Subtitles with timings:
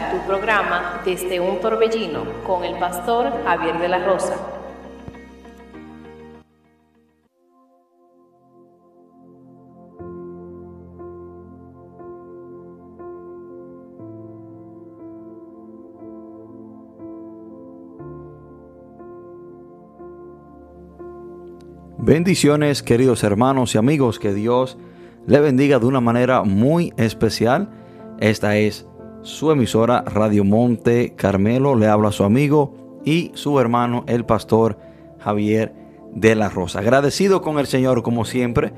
[0.00, 4.36] tu programa Desde un Torbellino con el pastor Javier de la Rosa.
[21.98, 24.78] Bendiciones queridos hermanos y amigos, que Dios
[25.26, 27.68] le bendiga de una manera muy especial.
[28.18, 28.86] Esta es
[29.22, 34.78] su emisora Radio Monte Carmelo, le habla su amigo y su hermano el pastor
[35.20, 35.74] Javier
[36.12, 36.80] de la Rosa.
[36.80, 38.72] Agradecido con el Señor como siempre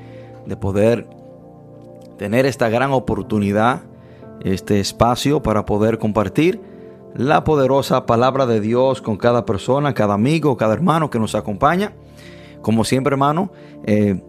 [0.45, 1.07] de poder
[2.17, 3.81] tener esta gran oportunidad,
[4.41, 6.61] este espacio para poder compartir
[7.15, 11.93] la poderosa palabra de Dios con cada persona, cada amigo, cada hermano que nos acompaña.
[12.61, 13.51] Como siempre, hermano,
[13.85, 14.21] eh,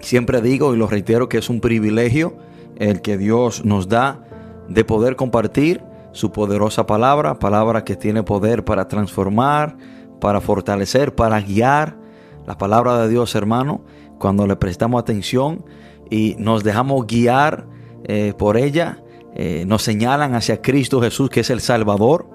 [0.00, 2.34] siempre digo y lo reitero que es un privilegio
[2.76, 4.24] el que Dios nos da
[4.68, 9.76] de poder compartir su poderosa palabra, palabra que tiene poder para transformar,
[10.20, 11.98] para fortalecer, para guiar.
[12.46, 13.82] La palabra de Dios, hermano,
[14.18, 15.64] cuando le prestamos atención
[16.10, 17.66] y nos dejamos guiar
[18.04, 19.02] eh, por ella,
[19.34, 22.28] eh, nos señalan hacia Cristo Jesús, que es el Salvador.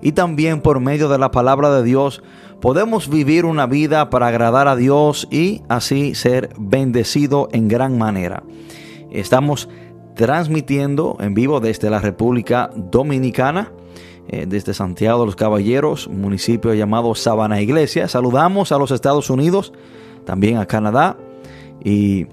[0.00, 2.22] Y también por medio de la palabra de Dios
[2.60, 8.44] podemos vivir una vida para agradar a Dios y así ser bendecido en gran manera.
[9.10, 9.68] Estamos
[10.16, 13.70] transmitiendo en vivo desde la República Dominicana,
[14.28, 18.08] eh, desde Santiago de los Caballeros, municipio llamado Sabana Iglesia.
[18.08, 19.72] Saludamos a los Estados Unidos,
[20.24, 21.16] también a Canadá
[21.84, 22.26] y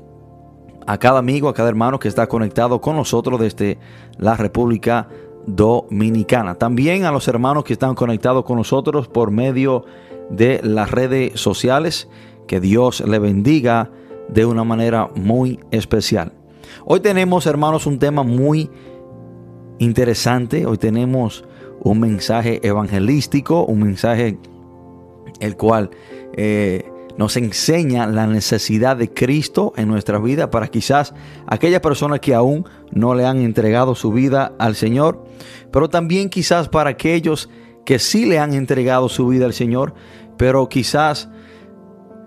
[0.88, 3.78] a cada amigo, a cada hermano que está conectado con nosotros desde
[4.18, 5.10] la República
[5.46, 6.56] Dominicana.
[6.56, 9.86] También a los hermanos que están conectados con nosotros por medio
[10.30, 12.08] de las redes sociales.
[12.48, 13.90] Que Dios le bendiga
[14.30, 16.32] de una manera muy especial.
[16.86, 18.70] Hoy tenemos, hermanos, un tema muy
[19.80, 20.66] interesante.
[20.66, 21.46] Hoy tenemos
[21.82, 24.38] un mensaje evangelístico, un mensaje
[25.40, 25.90] el cual
[26.36, 31.14] eh, nos enseña la necesidad de Cristo en nuestra vida para quizás
[31.48, 35.24] aquellas personas que aún no le han entregado su vida al Señor,
[35.72, 37.50] pero también quizás para aquellos
[37.86, 39.94] que sí le han entregado su vida al Señor,
[40.38, 41.30] pero quizás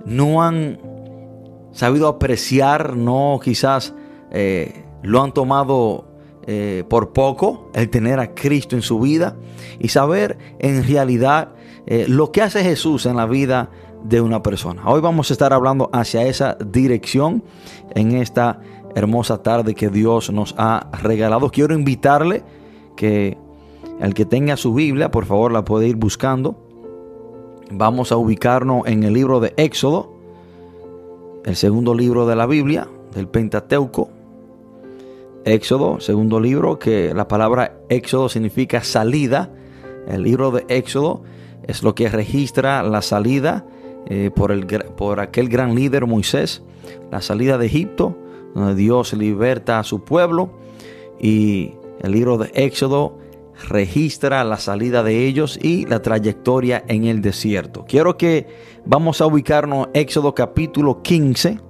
[0.04, 0.78] no han
[1.72, 3.94] sabido apreciar, no quizás
[4.30, 6.06] eh, lo han tomado
[6.46, 9.36] eh, por poco el tener a Cristo en su vida
[9.78, 11.50] y saber en realidad
[11.86, 13.70] eh, lo que hace Jesús en la vida
[14.04, 14.82] de una persona.
[14.86, 17.42] Hoy vamos a estar hablando hacia esa dirección
[17.94, 18.60] en esta
[18.94, 21.50] hermosa tarde que Dios nos ha regalado.
[21.50, 22.44] Quiero invitarle
[22.96, 23.36] que
[24.00, 26.66] el que tenga su Biblia, por favor, la puede ir buscando
[27.70, 30.12] Vamos a ubicarnos en el libro de Éxodo,
[31.44, 34.08] el segundo libro de la Biblia, del Pentateuco.
[35.46, 39.48] Éxodo, segundo libro, que la palabra Éxodo significa salida.
[40.08, 41.22] El libro de Éxodo
[41.62, 43.64] es lo que registra la salida
[44.06, 46.64] eh, por, el, por aquel gran líder Moisés,
[47.12, 48.18] la salida de Egipto,
[48.56, 50.50] donde Dios liberta a su pueblo.
[51.20, 53.16] Y el libro de Éxodo
[53.68, 57.84] registra la salida de ellos y la trayectoria en el desierto.
[57.86, 58.48] Quiero que
[58.84, 61.65] vamos a ubicarnos Éxodo capítulo 15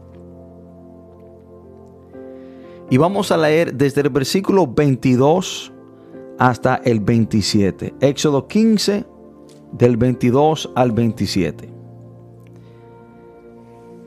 [2.90, 5.72] y vamos a leer desde el versículo 22
[6.38, 7.94] hasta el 27.
[8.00, 9.04] Éxodo 15
[9.72, 11.72] del 22 al 27.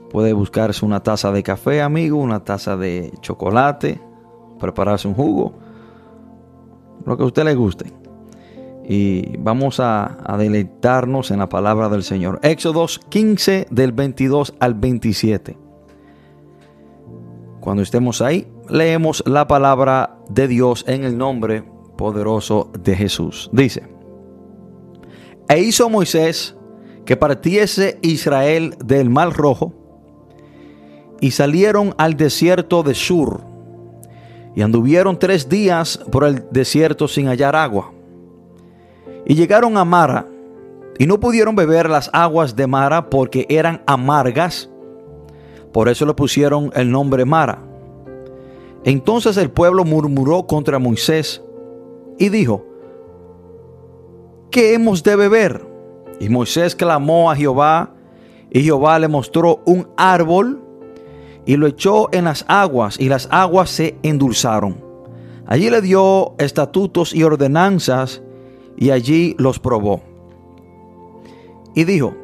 [0.09, 4.01] Puede buscarse una taza de café, amigo, una taza de chocolate,
[4.59, 5.53] prepararse un jugo
[7.05, 7.91] lo que a usted le guste.
[8.87, 12.39] Y vamos a, deleitarnos en la palabra del Señor.
[12.41, 15.57] Éxodos 15 del 22 al 27.
[17.59, 21.63] Cuando estemos ahí, leemos la palabra de Dios en el nombre
[21.97, 23.49] poderoso de Jesús.
[23.51, 23.83] Dice,
[25.47, 26.55] e hizo Moisés
[27.05, 29.73] que partiese Israel del mar rojo
[31.19, 33.41] y salieron al desierto de Sur
[34.55, 37.91] y anduvieron tres días por el desierto sin hallar agua.
[39.25, 40.25] Y llegaron a Mara,
[40.97, 44.69] y no pudieron beber las aguas de Mara porque eran amargas.
[45.71, 47.68] Por eso le pusieron el nombre Mara.
[48.83, 51.43] Entonces el pueblo murmuró contra Moisés
[52.17, 52.65] y dijo,
[54.51, 55.65] ¿qué hemos de beber?
[56.19, 57.93] Y Moisés clamó a Jehová,
[58.51, 60.61] y Jehová le mostró un árbol
[61.45, 64.83] y lo echó en las aguas y las aguas se endulzaron.
[65.45, 68.21] Allí le dio estatutos y ordenanzas
[68.77, 70.01] y allí los probó.
[71.75, 72.15] Y dijo,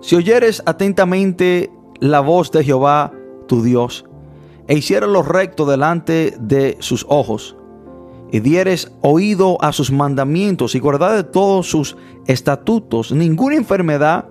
[0.00, 1.70] si oyeres atentamente
[2.00, 3.12] la voz de Jehová
[3.46, 4.04] tu Dios,
[4.68, 7.56] e hicieras lo recto delante de sus ojos,
[8.30, 11.96] y dieres oído a sus mandamientos y guardares todos sus
[12.26, 14.26] estatutos, ninguna enfermedad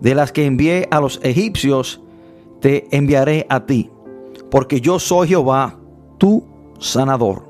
[0.00, 2.00] de las que envié a los egipcios
[2.60, 3.90] te enviaré a ti,
[4.50, 5.78] porque yo soy Jehová,
[6.18, 6.44] tu
[6.78, 7.42] sanador.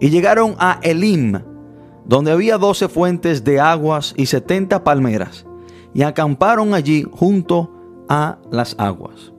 [0.00, 1.40] Y llegaron a Elim,
[2.04, 5.46] donde había doce fuentes de aguas y setenta palmeras,
[5.94, 7.70] y acamparon allí junto
[8.08, 9.32] a las aguas.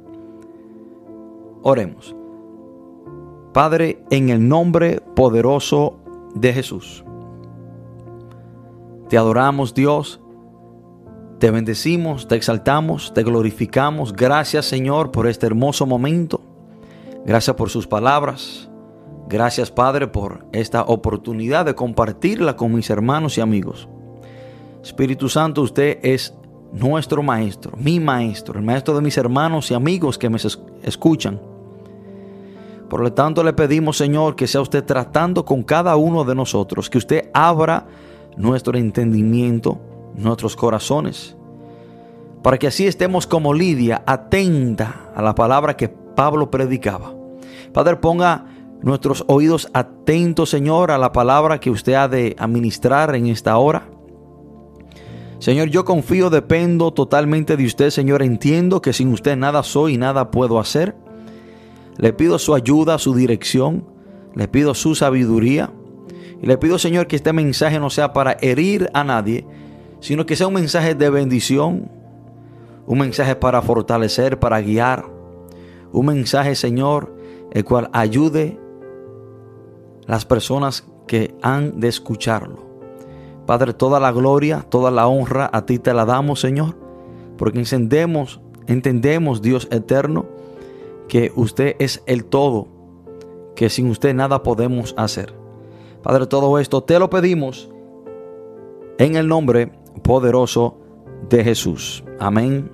[1.70, 2.16] Oremos.
[3.54, 6.00] Padre, en el nombre poderoso
[6.34, 7.06] de Jesús.
[9.08, 10.20] Te adoramos Dios,
[11.38, 14.14] te bendecimos, te exaltamos, te glorificamos.
[14.14, 16.42] Gracias Señor por este hermoso momento.
[17.24, 18.68] Gracias por sus palabras.
[19.28, 23.88] Gracias Padre por esta oportunidad de compartirla con mis hermanos y amigos.
[24.82, 26.34] Espíritu Santo, usted es
[26.74, 30.40] nuestro maestro, mi maestro, el maestro de mis hermanos y amigos que me
[30.82, 31.49] escuchan.
[32.90, 36.90] Por lo tanto, le pedimos, Señor, que sea usted tratando con cada uno de nosotros,
[36.90, 37.86] que usted abra
[38.36, 39.80] nuestro entendimiento,
[40.16, 41.38] nuestros corazones,
[42.42, 47.14] para que así estemos como Lidia, atenta a la palabra que Pablo predicaba.
[47.74, 48.46] Padre, ponga
[48.82, 53.84] nuestros oídos atentos, Señor, a la palabra que usted ha de administrar en esta hora.
[55.40, 58.24] Señor, yo confío, dependo totalmente de usted, Señor.
[58.24, 60.96] Entiendo que sin usted nada soy y nada puedo hacer.
[62.00, 63.86] Le pido su ayuda, su dirección.
[64.34, 65.72] Le pido su sabiduría.
[66.42, 69.46] Y le pido, Señor, que este mensaje no sea para herir a nadie,
[70.00, 71.92] sino que sea un mensaje de bendición.
[72.88, 75.06] Un mensaje para fortalecer, para guiar.
[75.92, 77.16] Un mensaje, Señor,
[77.52, 78.58] el cual ayude
[80.08, 82.66] las personas que han de escucharlo.
[83.46, 86.78] Padre, toda la gloria, toda la honra a ti te la damos, Señor,
[87.38, 90.28] porque encendemos, entendemos, Dios eterno,
[91.10, 92.68] que usted es el todo,
[93.56, 95.34] que sin usted nada podemos hacer.
[96.02, 97.70] Padre, todo esto te lo pedimos
[98.98, 100.78] en el nombre poderoso
[101.28, 102.06] de Jesús.
[102.20, 102.72] Amén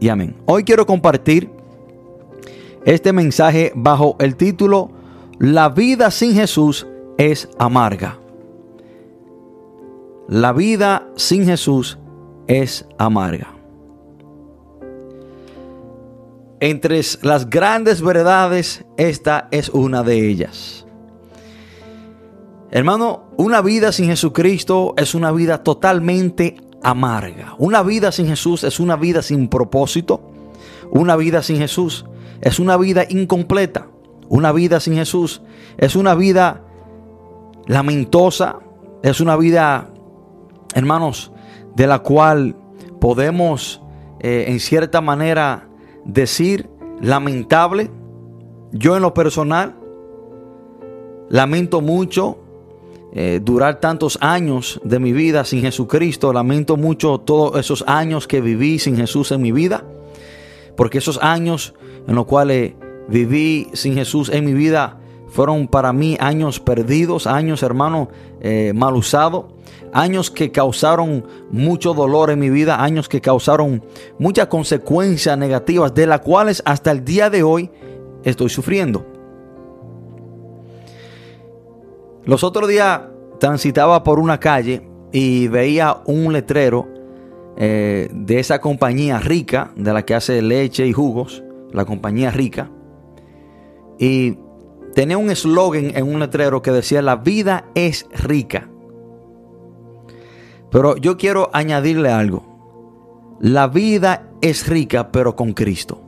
[0.00, 0.34] y amén.
[0.46, 1.48] Hoy quiero compartir
[2.84, 4.90] este mensaje bajo el título
[5.38, 8.18] La vida sin Jesús es amarga.
[10.26, 11.98] La vida sin Jesús
[12.46, 13.53] es amarga.
[16.64, 20.86] Entre las grandes verdades, esta es una de ellas.
[22.70, 27.54] Hermano, una vida sin Jesucristo es una vida totalmente amarga.
[27.58, 30.22] Una vida sin Jesús es una vida sin propósito.
[30.90, 32.06] Una vida sin Jesús
[32.40, 33.88] es una vida incompleta.
[34.30, 35.42] Una vida sin Jesús
[35.76, 36.62] es una vida
[37.66, 38.60] lamentosa.
[39.02, 39.90] Es una vida,
[40.74, 41.30] hermanos,
[41.76, 42.56] de la cual
[43.02, 43.82] podemos
[44.20, 45.68] eh, en cierta manera
[46.04, 46.68] decir
[47.00, 47.90] lamentable.
[48.72, 49.76] Yo en lo personal
[51.28, 52.38] lamento mucho
[53.12, 56.32] eh, durar tantos años de mi vida sin Jesucristo.
[56.32, 59.84] Lamento mucho todos esos años que viví sin Jesús en mi vida.
[60.76, 61.74] Porque esos años
[62.06, 62.74] en los cuales
[63.08, 68.08] viví sin Jesús en mi vida fueron para mí años perdidos, años hermano
[68.40, 69.53] eh, mal usados
[69.94, 73.82] años que causaron mucho dolor en mi vida, años que causaron
[74.18, 77.70] muchas consecuencias negativas, de las cuales hasta el día de hoy
[78.24, 79.06] estoy sufriendo.
[82.24, 83.02] Los otros días
[83.38, 84.82] transitaba por una calle
[85.12, 86.88] y veía un letrero
[87.56, 92.68] eh, de esa compañía rica, de la que hace leche y jugos, la compañía rica,
[93.96, 94.38] y
[94.94, 98.70] tenía un eslogan en un letrero que decía, la vida es rica.
[100.74, 103.36] Pero yo quiero añadirle algo.
[103.38, 106.02] La vida es rica, pero con Cristo.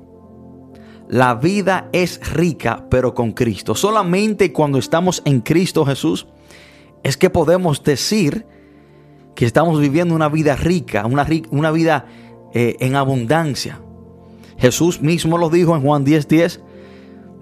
[1.09, 3.77] La vida es rica, pero con Cristo.
[3.77, 6.27] Solamente cuando estamos en Cristo Jesús
[7.05, 8.45] es que podemos decir
[9.37, 12.07] que estamos viviendo una vida rica, una, vida
[12.53, 13.79] eh, en abundancia.
[14.59, 16.27] Jesús mismo lo dijo en Juan 10:10.
[16.27, 16.61] 10.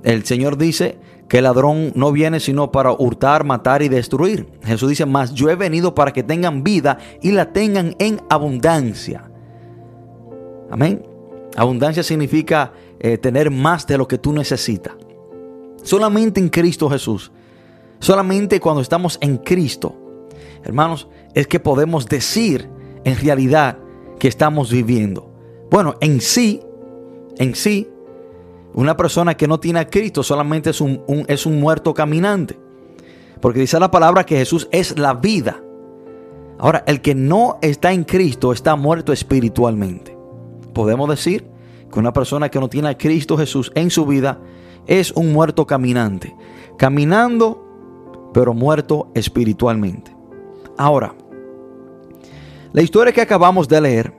[0.03, 0.99] El Señor dice,
[1.35, 4.47] que el ladrón no viene sino para hurtar, matar y destruir.
[4.63, 9.29] Jesús dice, más yo he venido para que tengan vida y la tengan en abundancia.
[10.71, 11.05] Amén.
[11.57, 14.95] Abundancia significa eh, tener más de lo que tú necesitas.
[15.83, 17.33] Solamente en Cristo Jesús.
[17.99, 19.93] Solamente cuando estamos en Cristo,
[20.63, 22.71] hermanos, es que podemos decir
[23.03, 23.79] en realidad
[24.21, 25.35] que estamos viviendo.
[25.69, 26.61] Bueno, en sí,
[27.39, 27.89] en sí,
[28.75, 32.59] una persona que no tiene a Cristo solamente es un, es un muerto caminante.
[33.41, 35.63] Porque dice la palabra que Jesús es la vida.
[36.59, 40.17] Ahora, el que no está en Cristo está muerto espiritualmente.
[40.73, 41.47] Podemos decir
[41.93, 44.41] que una persona que no tiene a Cristo Jesús en su vida
[44.87, 46.35] es un muerto caminante.
[46.77, 47.65] Caminando
[48.35, 50.15] pero muerto espiritualmente.
[50.77, 51.15] Ahora,
[52.73, 54.13] la historia que acabamos de leer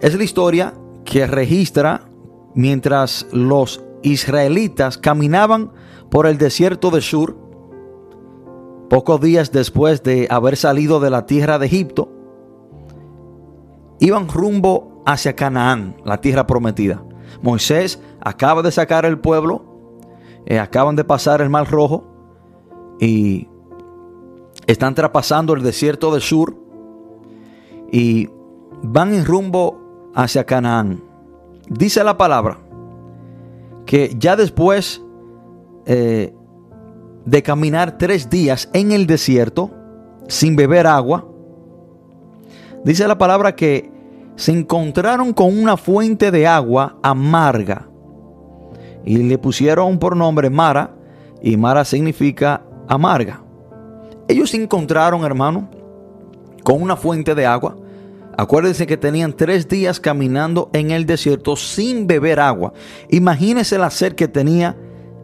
[0.00, 2.08] es la historia que registra
[2.54, 5.72] mientras los israelitas caminaban
[6.10, 7.36] por el desierto de Sur,
[8.88, 12.10] pocos días después de haber salido de la tierra de Egipto,
[13.98, 17.02] iban rumbo hacia Canaán, la tierra prometida.
[17.42, 19.64] Moisés acaba de sacar el pueblo,
[20.46, 22.04] eh, acaban de pasar el Mar Rojo
[23.00, 23.48] y
[24.66, 26.56] están traspasando el desierto del sur
[27.90, 28.28] y
[28.82, 31.13] van en rumbo hacia Canaán.
[31.68, 32.58] Dice la palabra
[33.86, 35.02] que ya después
[35.86, 36.34] eh,
[37.24, 39.70] de caminar tres días en el desierto
[40.28, 41.26] sin beber agua,
[42.84, 43.90] dice la palabra que
[44.36, 47.88] se encontraron con una fuente de agua amarga
[49.04, 50.94] y le pusieron por nombre Mara
[51.42, 53.42] y Mara significa amarga.
[54.28, 55.68] Ellos se encontraron, hermano,
[56.62, 57.76] con una fuente de agua.
[58.36, 62.72] Acuérdense que tenían tres días caminando en el desierto sin beber agua.
[63.10, 64.76] Imagínense la sed que tenía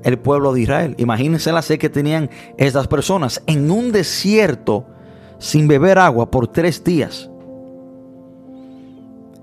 [0.05, 0.95] el pueblo de Israel.
[0.99, 4.87] Imagínense la sed que tenían estas personas en un desierto
[5.39, 7.31] sin beber agua por tres días.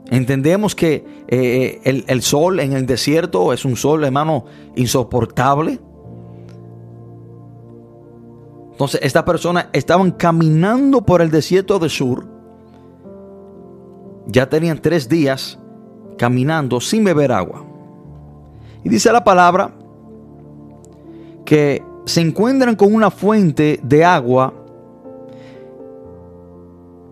[0.09, 4.45] Entendemos que eh, el, el, sol en el desierto es un sol, hermano,
[4.75, 5.79] insoportable.
[8.71, 12.36] Entonces, estas personas estaban caminando por el desierto de Sur.
[14.27, 15.57] Ya tenían tres días
[16.17, 17.65] caminando sin beber agua.
[18.83, 19.73] Y dice la palabra
[21.45, 24.53] que se encuentran con una fuente de agua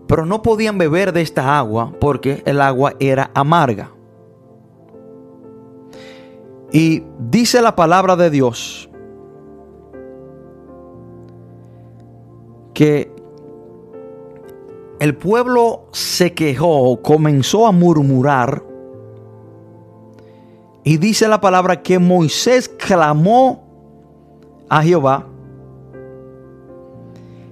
[0.06, 3.90] pero no podían beber de esta agua porque el agua era amarga.
[6.72, 8.88] Y dice la palabra de Dios
[12.74, 13.10] que
[14.98, 18.62] el pueblo se quejó, comenzó a murmurar.
[20.84, 23.64] Y dice la palabra que Moisés clamó
[24.68, 25.26] a Jehová.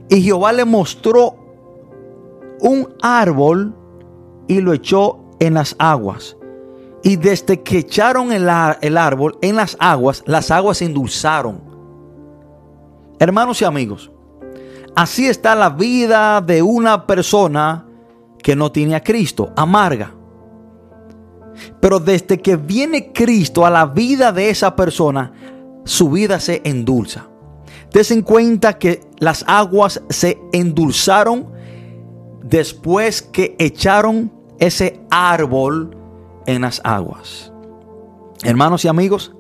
[0.09, 1.37] Y Jehová le mostró
[2.61, 3.75] un árbol
[4.47, 6.37] y lo echó en las aguas.
[7.03, 11.61] Y desde que echaron el, árbol en las aguas, las aguas se endulzaron.
[13.19, 14.11] Hermanos y amigos,
[14.95, 17.87] así está la vida de una persona
[18.43, 20.15] que no tiene a Cristo, amarga.
[21.81, 25.33] Pero desde que viene Cristo a la vida de esa persona,
[25.85, 27.29] su vida se endulza.
[27.93, 31.53] Desen cuenta que las aguas se endulzaron
[32.43, 35.97] después que echaron ese árbol
[36.47, 37.53] en las aguas.
[38.43, 39.35] Hermanos y amigos,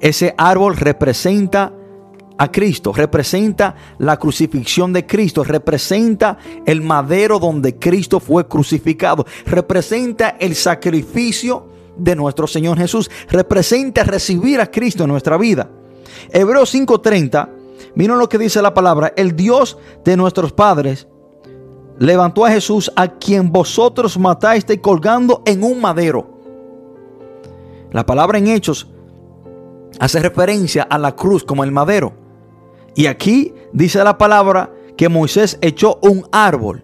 [0.00, 1.72] ese árbol representa
[2.38, 10.36] a Cristo, representa la crucifixión de Cristo, representa el madero donde Cristo fue crucificado, representa
[10.38, 11.66] el sacrificio
[11.96, 15.68] de nuestro Señor Jesús, representa recibir a Cristo en nuestra vida.
[16.30, 17.48] Hebreos 5:30,
[17.96, 21.08] miren lo que dice la palabra, el Dios de nuestros padres
[21.98, 26.38] levantó a Jesús a quien vosotros mataste colgando en un madero.
[27.90, 28.86] La palabra en Hechos
[29.98, 32.27] hace referencia a la cruz como el madero.
[32.98, 36.82] Y aquí dice la palabra que Moisés echó un árbol.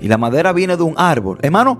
[0.00, 1.38] Y la madera viene de un árbol.
[1.40, 1.78] Hermano,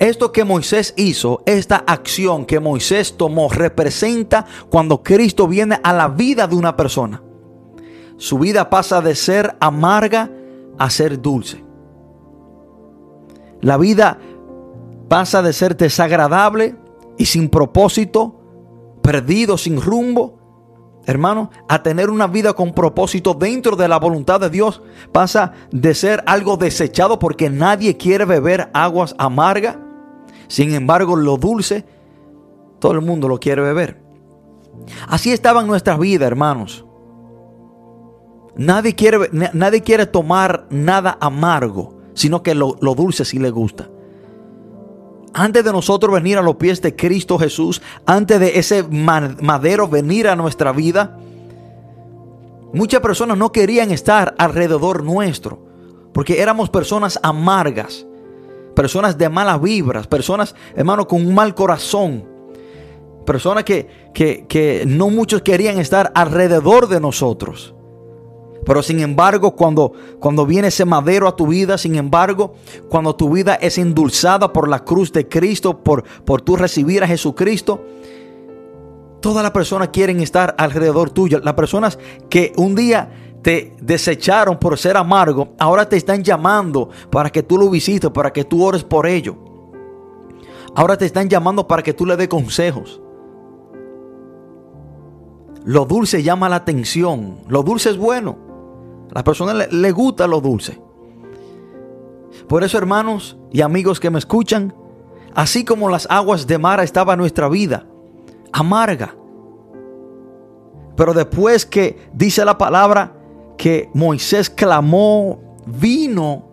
[0.00, 6.08] esto que Moisés hizo, esta acción que Moisés tomó, representa cuando Cristo viene a la
[6.08, 7.22] vida de una persona.
[8.16, 10.28] Su vida pasa de ser amarga
[10.78, 11.64] a ser dulce.
[13.60, 14.18] La vida
[15.08, 16.74] pasa de ser desagradable
[17.18, 18.40] y sin propósito,
[19.00, 20.35] perdido, sin rumbo,
[21.06, 24.82] hermano, a tener una vida con propósito dentro de la voluntad de Dios.
[25.12, 29.78] Pasa de ser algo desechado porque nadie quiere beber aguas amargas.
[30.48, 31.84] Sin embargo, lo dulce,
[32.80, 34.02] todo el mundo lo quiere beber.
[35.08, 36.84] Así estaba en nuestras vidas, hermanos.
[38.56, 43.90] Nadie quiere, nadie quiere tomar nada amargo, sino que lo, dulce sí le gusta.
[45.32, 50.28] Antes de nosotros venir a los pies de Cristo Jesús, antes de ese madero venir
[50.28, 51.18] a nuestra vida,
[52.72, 55.58] muchas personas no querían estar alrededor nuestro,
[56.14, 58.06] porque éramos personas amargas,
[58.74, 62.24] personas de malas vibras, personas, hermano, con un mal corazón,
[63.26, 67.75] personas que, que, que no muchos querían estar alrededor de nosotros.
[68.66, 72.52] Pero sin embargo, cuando, cuando viene ese madero a tu vida, sin embargo,
[72.90, 77.06] cuando tu vida es endulzada por la cruz de Cristo, por, por tú recibir a
[77.06, 77.80] Jesucristo,
[79.26, 81.40] Todas las personas quieren estar alrededor tuyo.
[81.40, 83.10] Las personas que un día
[83.42, 88.32] te desecharon por ser amargo, ahora te están llamando para que tú lo visites, para
[88.32, 89.36] que tú ores por ello.
[90.76, 93.00] Ahora te están llamando para que tú le des consejos.
[95.64, 97.38] Lo dulce llama la atención.
[97.48, 98.45] Lo dulce es bueno.
[99.16, 100.78] Las personas le, le gusta lo dulce.
[102.46, 104.74] Por eso, hermanos y amigos que me escuchan,
[105.34, 107.86] así como las aguas de mar estaba nuestra vida,
[108.52, 109.16] amarga.
[110.98, 113.14] Pero después que dice la palabra
[113.56, 116.44] que Moisés clamó, vino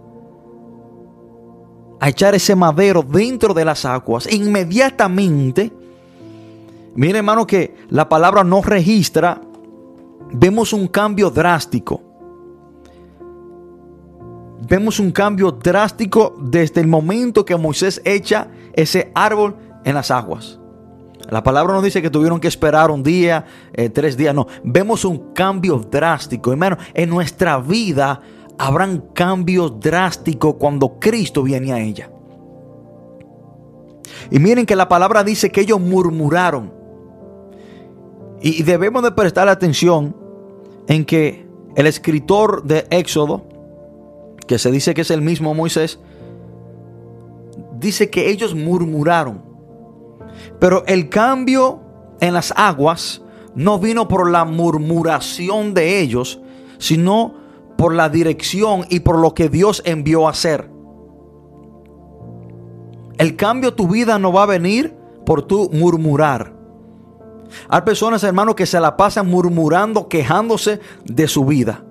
[1.99, 5.69] a echar ese madero dentro de las aguas, inmediatamente,
[6.95, 9.41] mire hermano que la palabra no registra,
[10.31, 12.12] vemos un cambio drástico
[14.67, 20.59] vemos un cambio drástico desde el momento que Moisés echa ese árbol en las aguas.
[21.29, 24.47] La palabra no dice que tuvieron que esperar un día, eh, tres días, no.
[24.63, 26.51] Vemos un cambio drástico.
[26.51, 28.21] Hermano, en nuestra vida
[28.57, 32.09] habrán cambios drásticos cuando Cristo viene a ella.
[34.29, 36.71] Y miren que la palabra dice que ellos murmuraron.
[38.41, 40.15] Y debemos de prestar atención
[40.87, 43.45] en que el escritor de Éxodo,
[44.47, 45.99] que se dice que es el mismo Moisés,
[47.79, 49.43] dice que ellos murmuraron.
[50.59, 51.81] Pero el cambio
[52.19, 53.21] en las aguas
[53.55, 56.39] no vino por la murmuración de ellos,
[56.77, 57.35] sino
[57.77, 60.69] por la dirección y por lo que Dios envió a hacer.
[63.17, 64.95] El cambio de tu vida no va a venir
[65.25, 66.53] por tu murmurar.
[67.69, 71.83] Hay personas, hermanos, que se la pasan murmurando, quejándose de su vida.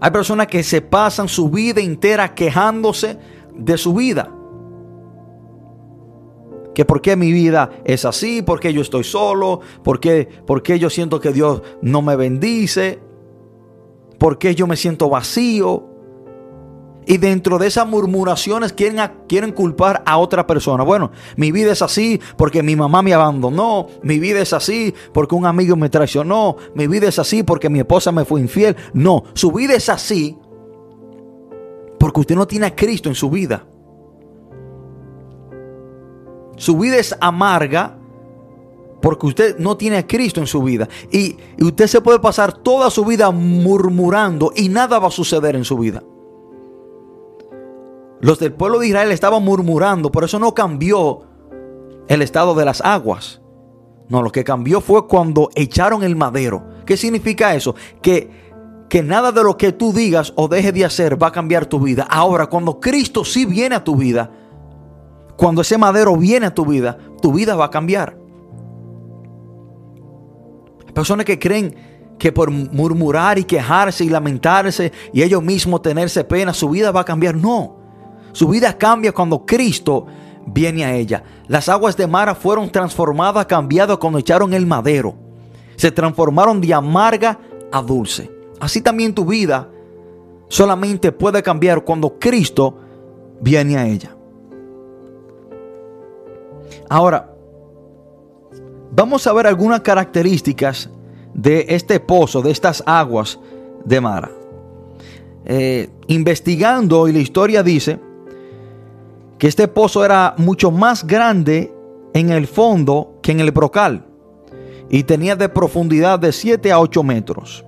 [0.00, 3.18] Hay personas que se pasan su vida entera quejándose
[3.54, 4.30] de su vida.
[6.74, 10.62] Que por qué mi vida es así, por qué yo estoy solo, por qué, por
[10.62, 12.98] qué yo siento que Dios no me bendice,
[14.18, 15.93] por qué yo me siento vacío.
[17.06, 20.84] Y dentro de esas murmuraciones quieren, quieren culpar a otra persona.
[20.84, 23.88] Bueno, mi vida es así porque mi mamá me abandonó.
[24.02, 26.56] Mi vida es así porque un amigo me traicionó.
[26.74, 28.76] Mi vida es así porque mi esposa me fue infiel.
[28.92, 30.38] No, su vida es así
[31.98, 33.66] porque usted no tiene a Cristo en su vida.
[36.56, 37.98] Su vida es amarga
[39.02, 40.88] porque usted no tiene a Cristo en su vida.
[41.10, 45.56] Y, y usted se puede pasar toda su vida murmurando y nada va a suceder
[45.56, 46.02] en su vida.
[48.24, 51.24] Los del pueblo de Israel estaban murmurando, por eso no cambió
[52.08, 53.42] el estado de las aguas.
[54.08, 56.66] No, lo que cambió fue cuando echaron el madero.
[56.86, 57.74] ¿Qué significa eso?
[58.00, 58.30] Que,
[58.88, 61.78] que nada de lo que tú digas o dejes de hacer va a cambiar tu
[61.78, 62.06] vida.
[62.08, 64.30] Ahora, cuando Cristo sí viene a tu vida,
[65.36, 68.16] cuando ese madero viene a tu vida, tu vida va a cambiar.
[70.94, 71.74] Personas que creen
[72.18, 77.00] que por murmurar y quejarse y lamentarse y ellos mismos tenerse pena, su vida va
[77.00, 77.36] a cambiar.
[77.36, 77.83] No,
[78.34, 80.06] su vida cambia cuando Cristo
[80.44, 81.22] viene a ella.
[81.46, 85.14] Las aguas de Mara fueron transformadas, cambiadas cuando echaron el madero.
[85.76, 87.38] Se transformaron de amarga
[87.70, 88.28] a dulce.
[88.58, 89.68] Así también tu vida
[90.48, 92.76] solamente puede cambiar cuando Cristo
[93.40, 94.16] viene a ella.
[96.88, 97.32] Ahora,
[98.90, 100.90] vamos a ver algunas características
[101.34, 103.38] de este pozo, de estas aguas
[103.84, 104.30] de Mara.
[105.44, 108.00] Eh, investigando, y la historia dice
[109.44, 111.70] que este pozo era mucho más grande
[112.14, 114.06] en el fondo que en el brocal
[114.88, 117.62] y tenía de profundidad de 7 a 8 metros.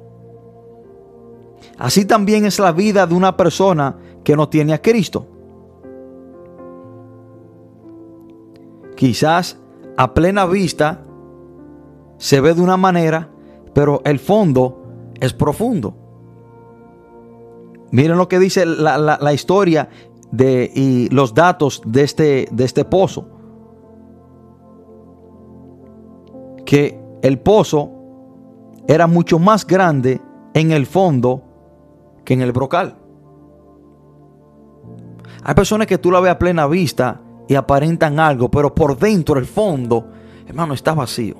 [1.77, 5.27] Así también es la vida de una persona que no tiene a Cristo.
[8.97, 9.59] Quizás
[9.99, 11.05] a plena vista
[12.17, 13.29] se ve de una manera,
[13.75, 15.95] pero el fondo es profundo.
[17.91, 19.91] Miren lo que dice la, historia
[20.31, 23.29] de, y los datos de este, de este pozo.
[26.65, 27.93] Que el pozo
[28.89, 30.21] era mucho más grande
[30.55, 31.43] en el fondo
[32.25, 32.97] que en el brocal.
[35.43, 39.39] Hay personas que tú la ves a plena vista y aparentan algo, pero por dentro,
[39.39, 40.07] el fondo,
[40.47, 41.37] hermano, está vacío.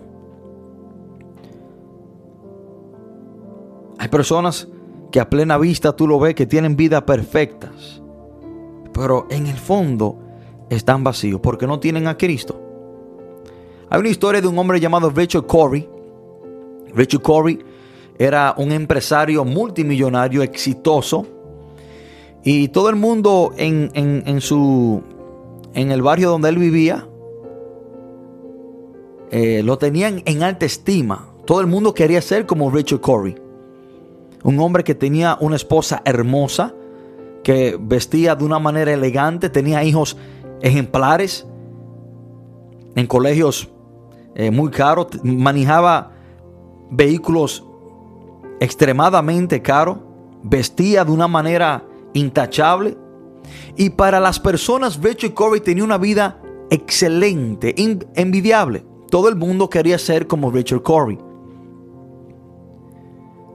[3.99, 4.68] Hay personas
[5.11, 8.03] que a plena vista tú lo ves que tienen vidas perfectas,
[8.96, 10.16] pero en el fondo
[10.70, 12.59] están vacíos porque no tienen a Cristo.
[13.90, 15.87] Hay una historia de un hombre llamado Richard Corey.
[16.94, 17.59] Richard Corey
[18.18, 21.26] era un empresario multimillonario exitoso
[22.42, 25.02] y todo el mundo en, en, su
[25.74, 27.06] en el barrio donde él vivía,
[29.30, 31.28] eh, lo tenían en alta estima.
[31.44, 33.37] Todo el mundo quería ser como Richard Corey.
[34.42, 36.72] Un hombre que tenía una esposa hermosa,
[37.46, 40.16] que vestía de una manera elegante, tenía hijos
[40.61, 41.46] ejemplares
[42.96, 43.68] en colegios
[44.35, 46.11] eh, muy caros, manejaba
[46.90, 47.64] vehículos
[48.59, 49.98] extremadamente caros,
[50.42, 52.98] vestía de una manera intachable.
[53.76, 57.76] Y para las personas, Richard Corey tenía una vida excelente,
[58.16, 58.85] envidiable.
[59.09, 61.16] Todo el mundo quería ser como Richard Corey.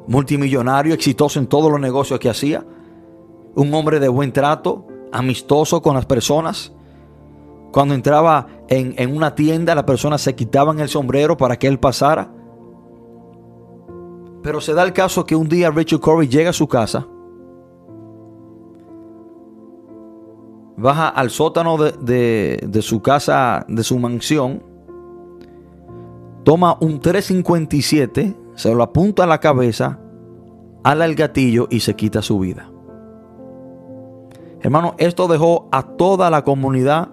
[0.08, 2.65] Multimillonario, exitoso en todos los negocios que hacía.
[3.55, 6.73] Un hombre de buen trato, amistoso con las personas.
[7.71, 11.79] Cuando entraba en, en una tienda, las personas se quitaban el sombrero para que él
[11.79, 12.31] pasara.
[14.43, 17.07] Pero se da el caso que un día Richard Corey llega a su casa
[20.81, 24.63] baja al sótano de, su casa, de su mansión,
[26.43, 29.99] toma un 357, se lo apunta a la cabeza,
[30.83, 32.70] ala el gatillo y se quita su vida.
[34.62, 37.10] Hermano, esto dejó a toda la comunidad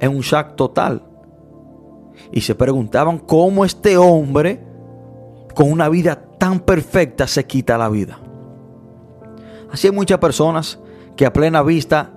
[0.00, 1.02] en un shock total.
[2.30, 4.64] Y se preguntaban cómo este hombre,
[5.54, 8.18] con una vida tan perfecta, se quita la vida.
[9.72, 10.78] Así hay muchas personas
[11.16, 12.12] que a plena vista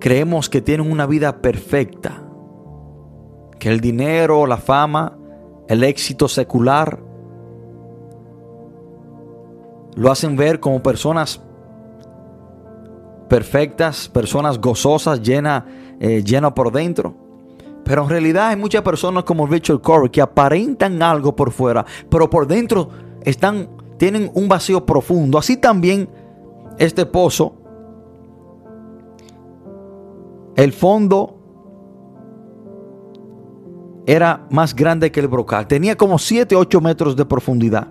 [0.00, 2.22] creemos que tienen una vida perfecta,
[3.58, 5.16] que el dinero, la fama,
[5.68, 7.00] el éxito secular
[9.94, 11.42] lo hacen ver como personas
[13.28, 15.64] perfectas, personas gozosas, llenas
[16.00, 17.14] eh, llena por dentro.
[17.84, 22.28] Pero en realidad hay muchas personas como Richard Corey que aparentan algo por fuera, pero
[22.28, 22.90] por dentro
[23.22, 25.38] están, tienen un vacío profundo.
[25.38, 26.08] Así también
[26.78, 27.54] este pozo
[30.56, 31.36] el fondo
[34.06, 35.68] era más grande que el brocal.
[35.68, 37.88] Tenía como 7, 8 metros de profundidad.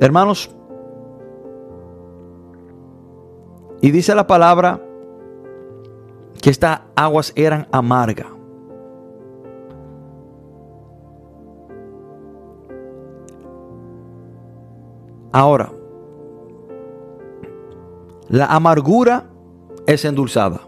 [0.00, 0.50] Hermanos,
[3.82, 4.80] y dice la palabra
[6.40, 8.28] que estas aguas eran amargas.
[15.32, 15.72] Ahora,
[18.28, 19.24] la amargura
[19.86, 20.60] es endulzada.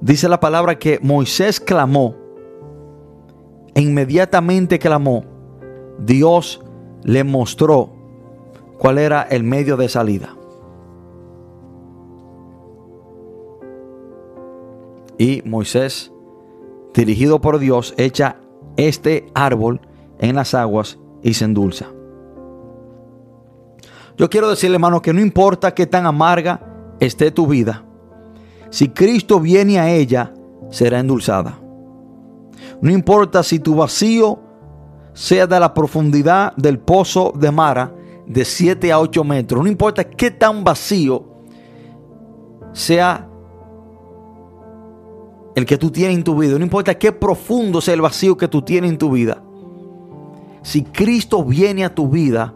[0.00, 2.16] Dice la palabra que Moisés clamó.
[3.74, 5.24] E inmediatamente clamó.
[5.98, 6.60] Dios
[7.04, 7.90] le mostró
[8.78, 10.34] cuál era el medio de salida.
[15.18, 16.12] Y Moisés,
[16.92, 18.36] dirigido por Dios, echa
[18.76, 19.80] este árbol
[20.18, 21.86] en las aguas y se endulza.
[24.16, 27.84] Yo quiero decirle, hermano, que no importa qué tan amarga esté tu vida,
[28.70, 30.34] si Cristo viene a ella,
[30.70, 31.60] será endulzada.
[32.80, 34.40] No importa si tu vacío
[35.12, 37.94] sea de la profundidad del pozo de Mara,
[38.26, 39.62] de 7 a 8 metros.
[39.62, 41.24] No importa qué tan vacío
[42.72, 43.28] sea
[45.54, 46.58] el que tú tienes en tu vida.
[46.58, 49.42] No importa qué profundo sea el vacío que tú tienes en tu vida.
[50.62, 52.54] Si Cristo viene a tu vida,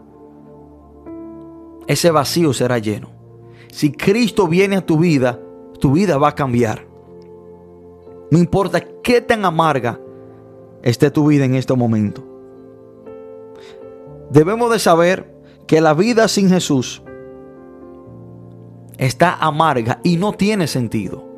[1.87, 3.09] ese vacío será lleno.
[3.71, 5.39] Si Cristo viene a tu vida,
[5.79, 6.85] tu vida va a cambiar.
[8.31, 9.99] No importa qué tan amarga
[10.81, 12.23] esté tu vida en este momento.
[14.29, 15.35] Debemos de saber
[15.67, 17.01] que la vida sin Jesús
[18.97, 21.28] está amarga y no tiene sentido.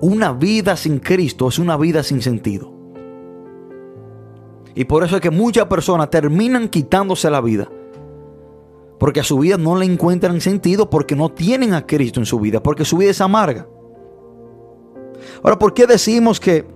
[0.00, 2.72] Una vida sin Cristo es una vida sin sentido.
[4.74, 7.68] Y por eso es que muchas personas terminan quitándose la vida
[8.98, 12.38] porque a su vida no le encuentran sentido porque no tienen a Cristo en su
[12.40, 13.68] vida, porque su vida es amarga.
[15.42, 16.66] Ahora, ¿por qué decimos que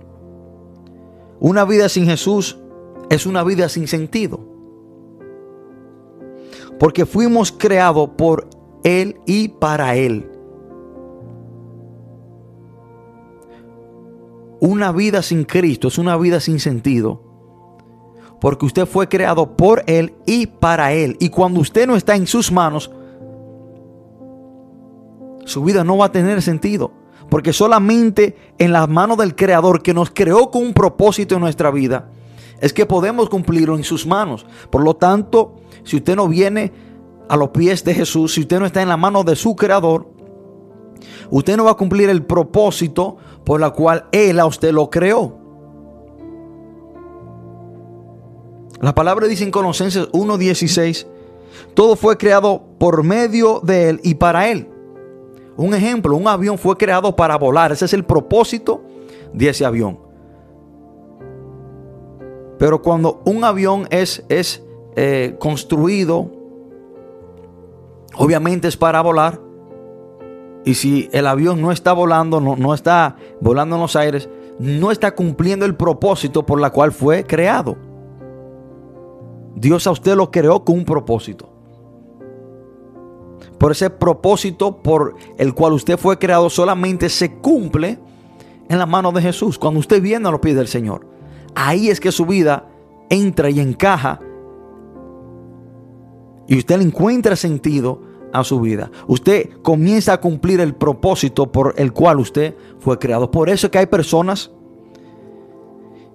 [1.39, 2.57] una vida sin Jesús
[3.09, 4.39] es una vida sin sentido?
[6.79, 8.47] Porque fuimos creados por
[8.83, 10.29] Él y para Él.
[14.65, 17.33] Una vida sin Cristo es una vida sin sentido
[18.39, 21.17] porque usted fue creado por Él y para Él.
[21.19, 22.89] Y cuando usted no está en sus manos,
[25.43, 26.93] su vida no va a tener sentido.
[27.29, 31.69] Porque solamente en las manos del Creador que nos creó con un propósito en nuestra
[31.69, 32.09] vida,
[32.61, 34.45] es que podemos cumplirlo en sus manos.
[34.69, 36.71] Por lo tanto, si usted no viene
[37.27, 40.09] a los pies de Jesús, si usted no está en la mano de su Creador,
[41.29, 45.37] usted no va a cumplir el propósito por la cual Él a usted lo creó.
[48.81, 51.07] La palabra dice en Colosenses 1:16,
[51.73, 54.69] todo fue creado por medio de Él y para Él.
[55.55, 57.71] Un ejemplo, un avión fue creado para volar.
[57.71, 58.81] Ese es el propósito
[59.33, 59.99] de ese avión.
[62.57, 64.63] Pero cuando un avión es, es
[64.95, 66.31] eh, construido,
[68.15, 69.39] obviamente es para volar.
[70.65, 74.91] Y si el avión no está volando, no, no está volando en los aires, no
[74.91, 77.75] está cumpliendo el propósito por la cual fue creado.
[79.55, 81.49] Dios a usted lo creó con un propósito.
[83.57, 87.99] Por ese propósito por el cual usted fue creado solamente se cumple
[88.69, 89.57] en la mano de Jesús.
[89.57, 91.07] Cuando usted viene a los pies del Señor.
[91.55, 92.67] Ahí es que su vida
[93.09, 94.19] entra y encaja.
[96.47, 98.01] Y usted le encuentra sentido
[98.33, 98.91] a su vida.
[99.07, 103.31] Usted comienza a cumplir el propósito por el cual usted fue creado.
[103.31, 104.51] Por eso es que hay personas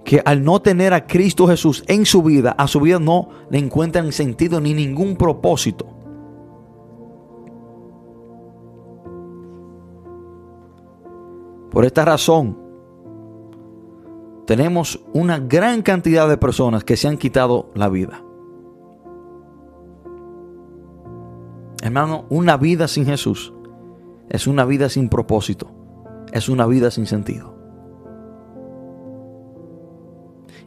[0.05, 3.59] que al no tener a Cristo Jesús en su vida, a su vida no le
[3.59, 5.87] encuentran sentido ni ningún propósito.
[11.71, 12.59] Por esta razón,
[14.47, 18.25] tenemos una gran cantidad de personas que se han quitado la vida.
[21.83, 23.53] Hermano, una vida sin Jesús
[24.29, 25.71] es una vida sin propósito,
[26.33, 27.55] es una vida sin sentido.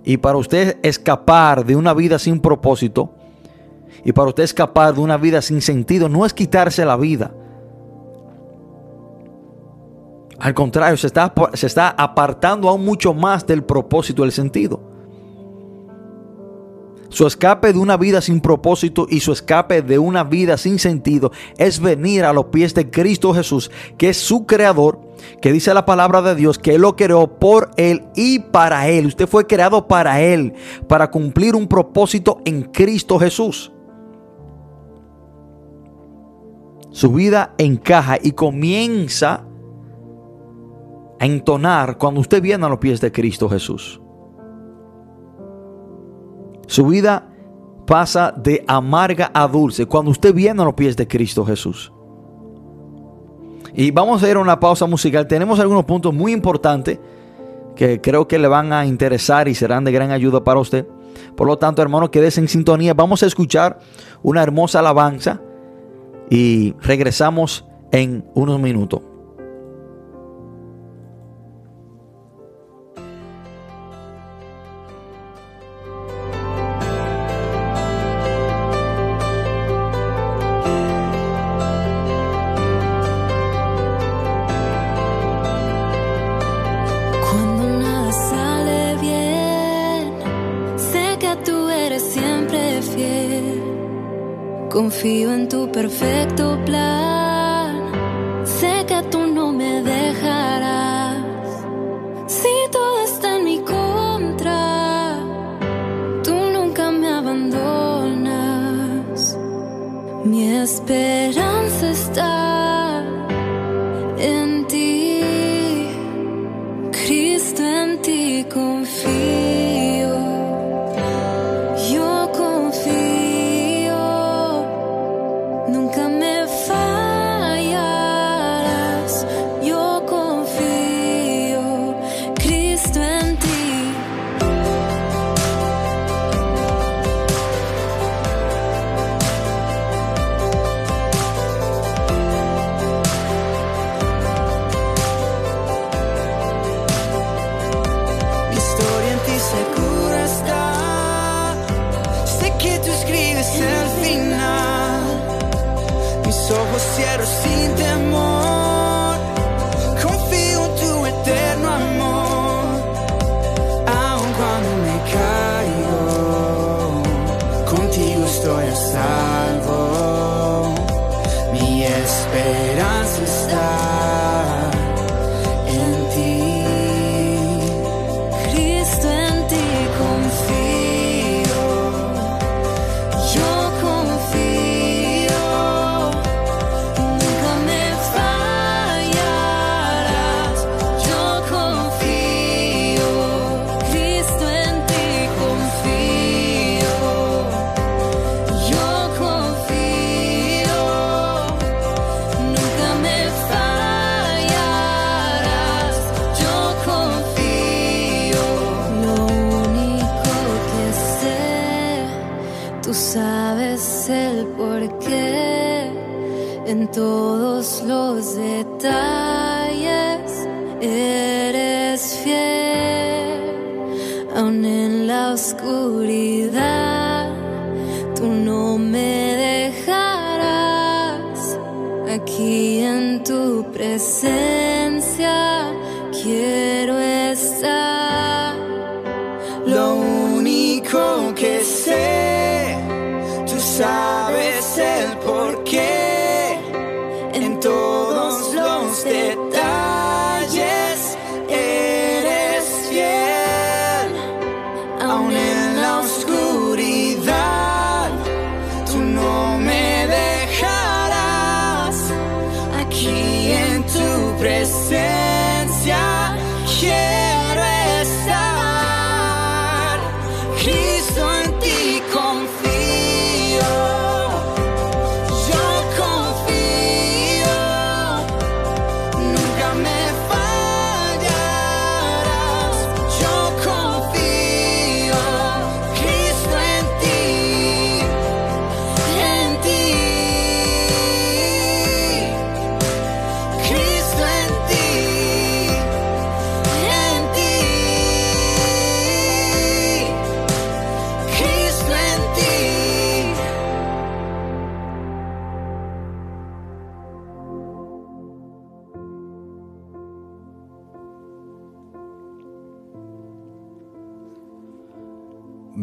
[0.03, 3.13] Y para usted escapar de una vida sin propósito,
[4.03, 7.31] y para usted escapar de una vida sin sentido, no es quitarse la vida.
[10.39, 14.90] Al contrario, se está, se está apartando aún mucho más del propósito, del sentido.
[17.11, 21.33] Su escape de una vida sin propósito y su escape de una vida sin sentido
[21.57, 25.01] es venir a los pies de Cristo Jesús, que es su creador,
[25.41, 29.07] que dice la palabra de Dios que Él lo creó por Él y para Él.
[29.07, 30.53] Usted fue creado para Él,
[30.87, 33.73] para cumplir un propósito en Cristo Jesús.
[36.91, 39.45] Su vida encaja y comienza
[41.19, 43.99] a entonar cuando usted viene a los pies de Cristo Jesús.
[46.71, 47.27] Su vida
[47.85, 51.91] pasa de amarga a dulce cuando usted viene a los pies de Cristo Jesús.
[53.73, 55.27] Y vamos a ir a una pausa musical.
[55.27, 56.97] Tenemos algunos puntos muy importantes
[57.75, 60.87] que creo que le van a interesar y serán de gran ayuda para usted.
[61.35, 62.93] Por lo tanto, hermano, quédese en sintonía.
[62.93, 63.79] Vamos a escuchar
[64.23, 65.41] una hermosa alabanza
[66.29, 69.01] y regresamos en unos minutos.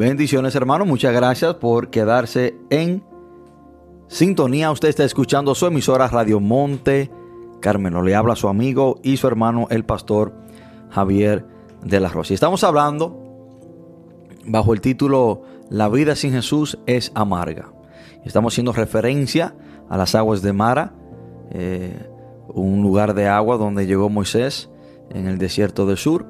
[0.08, 3.04] Bendiciones hermano, muchas gracias por quedarse en
[4.06, 4.70] sintonía.
[4.70, 7.10] Usted está escuchando su emisora Radio Monte
[7.60, 8.00] Carmelo.
[8.00, 10.32] Le habla su amigo y su hermano el pastor
[10.88, 11.44] Javier
[11.84, 12.32] de la Rosa.
[12.32, 13.22] Y estamos hablando
[14.46, 17.70] bajo el título La vida sin Jesús es amarga.
[18.24, 19.54] Estamos haciendo referencia
[19.90, 20.94] a las aguas de Mara,
[21.50, 22.08] eh,
[22.54, 24.70] un lugar de agua donde llegó Moisés
[25.10, 26.24] en el desierto del sur.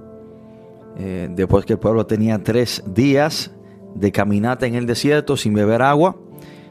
[0.97, 3.53] Eh, después que el pueblo tenía tres días
[3.95, 6.17] de caminata en el desierto sin beber agua,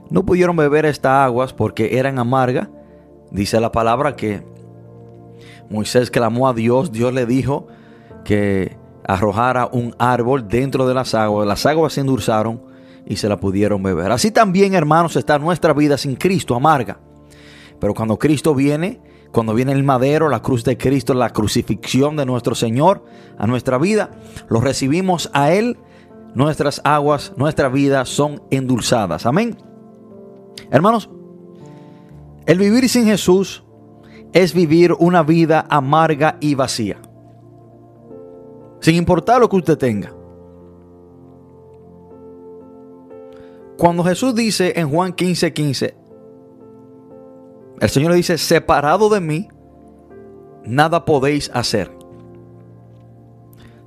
[0.10, 2.69] no pudieron beber estas aguas porque eran amargas.
[3.32, 4.43] Dice la palabra que
[5.69, 7.67] Moisés clamó a Dios, Dios le dijo
[8.23, 12.62] que arrojara un árbol dentro de las aguas, las aguas se endulzaron
[13.06, 14.12] y se la pudieron beber.
[14.12, 16.99] Así también, hermanos, está nuestra vida sin Cristo, amarga.
[17.80, 18.99] Pero cuando Cristo viene,
[19.32, 23.06] cuando viene el madero, la cruz de Cristo, la crucifixión de nuestro Señor
[23.38, 24.12] a nuestra vida,
[24.49, 25.77] lo recibimos a Él,
[26.38, 29.26] nuestras aguas, nuestra vida son endulzadas.
[29.26, 29.58] Amén.
[30.69, 31.10] Hermanos,
[32.45, 33.63] el vivir sin Jesús
[34.34, 36.97] es vivir una vida amarga y vacía.
[38.82, 40.13] Sin importar lo que usted tenga.
[43.80, 45.95] Cuando Jesús dice en Juan 15:15, 15,
[47.82, 49.47] el Señor le dice, separado de mí,
[50.63, 51.91] nada podéis hacer.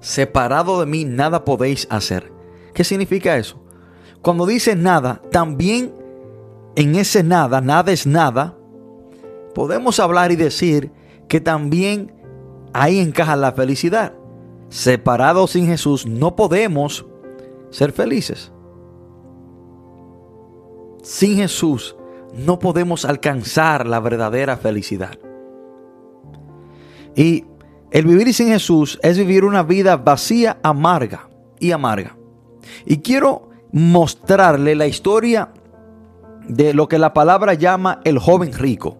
[0.00, 2.39] Separado de mí, nada podéis hacer.
[2.74, 3.62] ¿Qué significa eso?
[4.22, 5.94] Cuando dice nada, también
[6.76, 8.56] en ese nada, nada es nada,
[9.54, 10.92] podemos hablar y decir
[11.28, 12.12] que también
[12.72, 14.14] ahí encaja la felicidad.
[14.68, 17.06] Separados sin Jesús no podemos
[17.70, 18.52] ser felices.
[21.02, 21.96] Sin Jesús
[22.34, 25.18] no podemos alcanzar la verdadera felicidad.
[27.16, 27.44] Y
[27.90, 31.28] el vivir sin Jesús es vivir una vida vacía, amarga
[31.58, 32.16] y amarga.
[32.86, 35.52] Y quiero mostrarle la historia
[36.48, 38.96] de lo que la palabra llama el joven rico.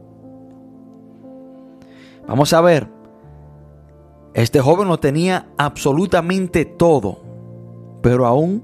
[2.29, 2.89] Vamos a ver,
[4.35, 7.19] este joven lo tenía absolutamente todo,
[8.03, 8.63] pero aún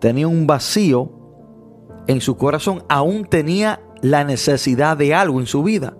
[0.00, 1.10] tenía un vacío
[2.06, 5.96] en su corazón, aún tenía la necesidad de algo en su vida.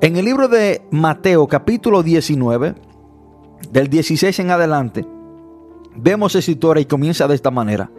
[0.00, 2.74] En el libro de Mateo capítulo 19,
[3.70, 5.06] del 16 en adelante,
[5.96, 7.90] vemos esa historia y comienza de esta manera.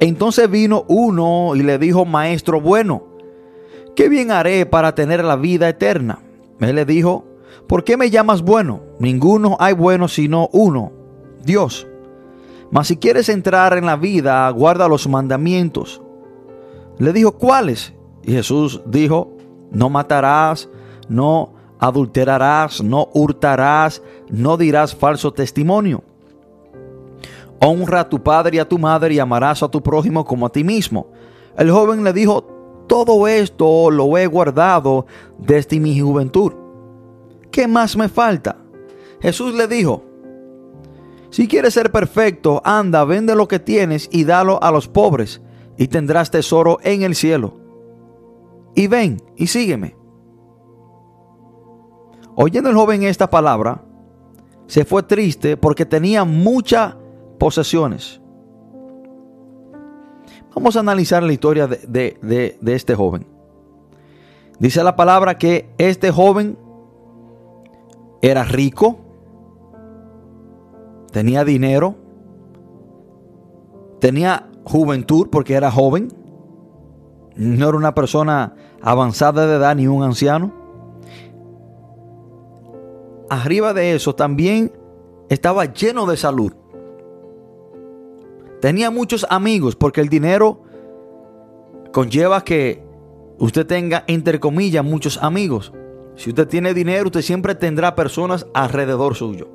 [0.00, 3.04] Entonces vino uno y le dijo, maestro bueno,
[3.94, 6.20] ¿qué bien haré para tener la vida eterna?
[6.60, 7.24] Él le dijo,
[7.66, 8.80] ¿por qué me llamas bueno?
[8.98, 10.92] Ninguno hay bueno sino uno,
[11.44, 11.86] Dios.
[12.70, 16.00] Mas si quieres entrar en la vida, guarda los mandamientos.
[16.98, 17.92] Le dijo, ¿cuáles?
[18.22, 19.36] Y Jesús dijo,
[19.70, 20.68] no matarás,
[21.08, 26.04] no adulterarás, no hurtarás, no dirás falso testimonio.
[27.60, 30.50] Honra a tu padre y a tu madre y amarás a tu prójimo como a
[30.50, 31.08] ti mismo.
[31.56, 32.42] El joven le dijo,
[32.86, 35.06] todo esto lo he guardado
[35.38, 36.52] desde mi juventud.
[37.50, 38.56] ¿Qué más me falta?
[39.20, 40.04] Jesús le dijo,
[41.30, 45.40] si quieres ser perfecto, anda, vende lo que tienes y dalo a los pobres,
[45.76, 47.54] y tendrás tesoro en el cielo.
[48.74, 49.96] Y ven y sígueme.
[52.34, 53.84] Oyendo el joven esta palabra,
[54.66, 56.96] se fue triste porque tenía muchas
[57.40, 58.20] posesiones.
[60.54, 61.78] Vamos a analizar la historia de,
[62.22, 63.26] de- de- este joven.
[64.58, 66.58] Dice la palabra que este joven
[68.20, 68.98] era rico,
[71.12, 71.94] tenía dinero,
[74.00, 76.08] tenía juventud porque era joven,
[77.36, 80.52] no era una persona avanzada de edad ni un anciano.
[83.30, 84.72] Arriba de eso también
[85.30, 86.52] estaba lleno de salud.
[88.60, 90.62] Tenía muchos amigos porque el dinero
[91.92, 92.82] conlleva que
[93.38, 95.72] usted tenga, entre comillas, muchos amigos.
[96.16, 99.48] Si usted tiene dinero, usted siempre tendrá personas alrededor suyo.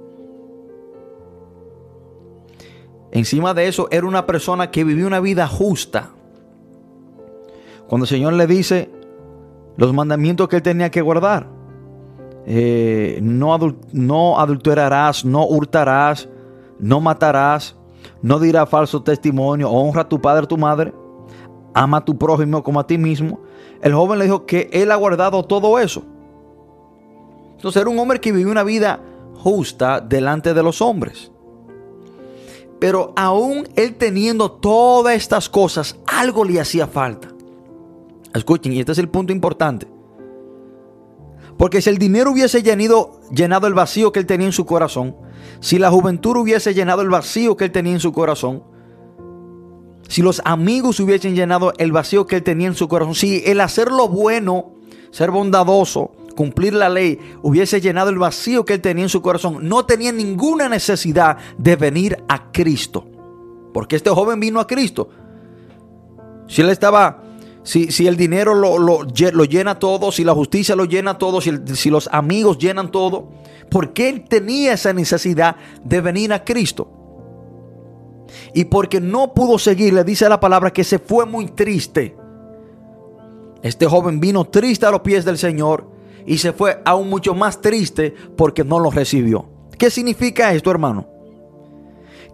[3.12, 6.10] Encima de eso, era una persona que vivía una vida justa.
[7.88, 8.90] Cuando el Señor le dice
[9.78, 11.48] los mandamientos que él tenía que guardar,
[12.48, 16.28] eh, no, adul- no adulterarás, no hurtarás,
[16.80, 17.76] no matarás,
[18.26, 20.92] no dirás falso testimonio, honra a tu padre y tu madre,
[21.76, 23.42] ama a tu prójimo como a ti mismo.
[23.84, 26.02] El joven le dijo que él ha guardado todo eso.
[27.52, 29.00] Entonces era un hombre que vivió una vida
[29.36, 31.32] justa delante de los hombres.
[32.80, 37.28] Pero aún él teniendo todas estas cosas, algo le hacía falta.
[38.34, 39.88] Escuchen, y este es el punto importante.
[41.58, 45.16] Porque si el dinero hubiese llenado, llenado el vacío que él tenía en su corazón,
[45.60, 48.64] si la juventud hubiese llenado el vacío que él tenía en su corazón,
[50.08, 53.62] si los amigos hubiesen llenado el vacío que él tenía en su corazón, si el
[53.62, 54.74] hacer lo bueno,
[55.12, 59.68] ser bondadoso, cumplir la ley, hubiese llenado el vacío que él tenía en su corazón,
[59.68, 63.08] no tenía ninguna necesidad de venir a Cristo.
[63.74, 65.10] Porque este joven vino a Cristo.
[66.48, 67.24] Si él estaba,
[67.66, 71.18] si, si el dinero lo, lo lle- lo llena todo, si la justicia lo llena
[71.18, 73.28] todo, si, si los amigos llenan todo,
[73.70, 76.88] ¿por qué él tenía esa necesidad de venir a Cristo?
[78.54, 82.16] Y porque no pudo seguir, le dice la palabra que se fue muy triste.
[83.62, 85.90] Este joven vino triste a los pies del Señor
[86.26, 89.48] y se fue aún mucho más triste porque no lo recibió.
[89.78, 91.08] ¿Qué significa esto, hermano?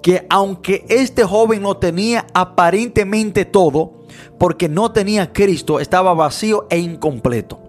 [0.01, 4.00] Que aunque este joven no tenía aparentemente todo,
[4.37, 7.59] porque no tenía Cristo, estaba vacío e incompleto.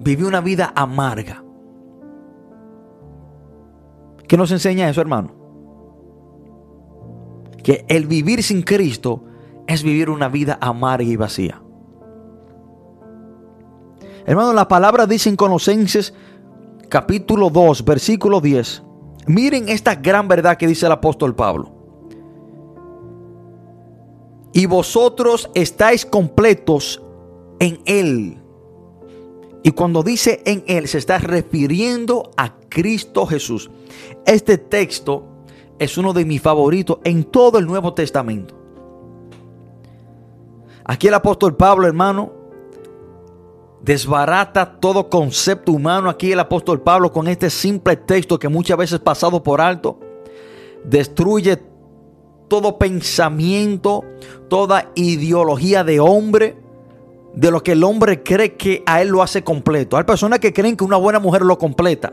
[0.00, 1.44] Vivió una vida amarga.
[4.26, 5.32] ¿Qué nos enseña eso, hermano?
[7.62, 9.24] Que el vivir sin Cristo
[9.66, 11.62] es vivir una vida amarga y vacía.
[14.26, 16.14] Hermano, la palabra dice en Colosenses
[16.88, 18.82] capítulo 2, versículo 10.
[19.26, 21.77] Miren esta gran verdad que dice el apóstol Pablo.
[24.58, 27.00] Y vosotros estáis completos
[27.60, 28.42] en Él.
[29.62, 33.70] Y cuando dice en Él, se está refiriendo a Cristo Jesús.
[34.26, 35.22] Este texto
[35.78, 38.56] es uno de mis favoritos en todo el Nuevo Testamento.
[40.84, 42.32] Aquí el apóstol Pablo, hermano,
[43.80, 46.10] desbarata todo concepto humano.
[46.10, 50.00] Aquí el apóstol Pablo con este simple texto que muchas veces pasado por alto,
[50.84, 51.62] destruye
[52.48, 54.04] todo pensamiento,
[54.48, 56.56] toda ideología de hombre,
[57.34, 59.96] de lo que el hombre cree que a él lo hace completo.
[59.96, 62.12] Hay personas que creen que una buena mujer lo completa.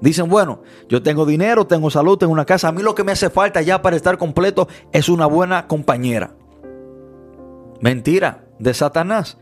[0.00, 2.68] Dicen, bueno, yo tengo dinero, tengo salud, tengo una casa.
[2.68, 6.34] A mí lo que me hace falta ya para estar completo es una buena compañera.
[7.80, 9.36] Mentira de Satanás.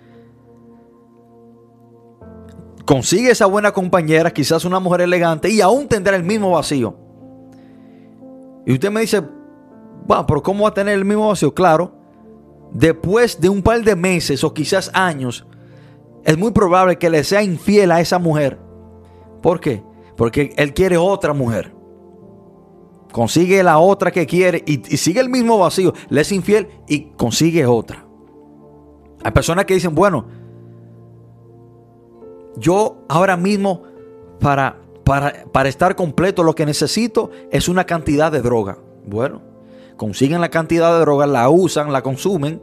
[2.84, 6.96] Consigue esa buena compañera, quizás una mujer elegante, y aún tendrá el mismo vacío.
[8.64, 9.22] Y usted me dice,
[10.08, 11.52] bueno, pero ¿cómo va a tener el mismo vacío?
[11.52, 11.92] Claro,
[12.72, 15.46] después de un par de meses o quizás años,
[16.24, 18.58] es muy probable que le sea infiel a esa mujer.
[19.42, 19.84] ¿Por qué?
[20.16, 21.74] Porque él quiere otra mujer.
[23.12, 25.92] Consigue la otra que quiere y, sigue el mismo vacío.
[26.08, 28.06] Le es infiel y consigue otra.
[29.22, 30.26] Hay personas que dicen, bueno,
[32.56, 33.82] yo ahora mismo
[34.40, 38.78] para, para, para estar completo lo que necesito es una cantidad de droga.
[39.06, 39.47] Bueno,
[39.98, 42.62] consiguen la cantidad de droga, la usan, la consumen,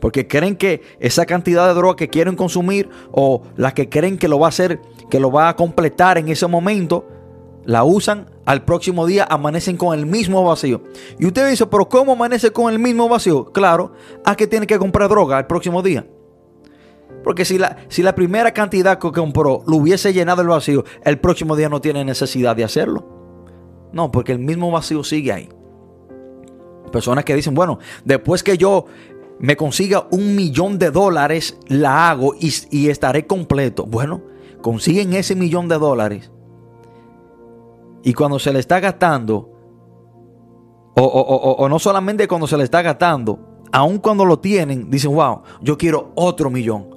[0.00, 4.28] porque creen que esa cantidad de droga que quieren consumir o la que creen que
[4.28, 4.80] lo va a hacer,
[5.10, 7.06] que lo va a completar en ese momento,
[7.66, 10.82] la usan, al próximo día amanecen con el mismo vacío.
[11.18, 13.46] Y usted dice, pero ¿cómo amanece con el mismo vacío?
[13.46, 13.92] Claro,
[14.24, 16.06] a que tiene que comprar droga al próximo día.
[17.24, 21.18] Porque si la, si la primera cantidad que compró lo hubiese llenado el vacío, el
[21.18, 23.04] próximo día no tiene necesidad de hacerlo.
[23.92, 25.48] No, porque el mismo vacío sigue ahí.
[26.96, 28.86] Personas que dicen, bueno, después que yo
[29.38, 33.84] me consiga un millón de dólares, la hago y, y estaré completo.
[33.84, 34.22] Bueno,
[34.62, 36.30] consiguen ese millón de dólares.
[38.02, 39.34] Y cuando se le está gastando,
[40.96, 43.38] o, o- o- o no solamente cuando se le está gastando,
[43.72, 46.88] aun cuando lo tienen, dicen, wow, yo quiero otro millón.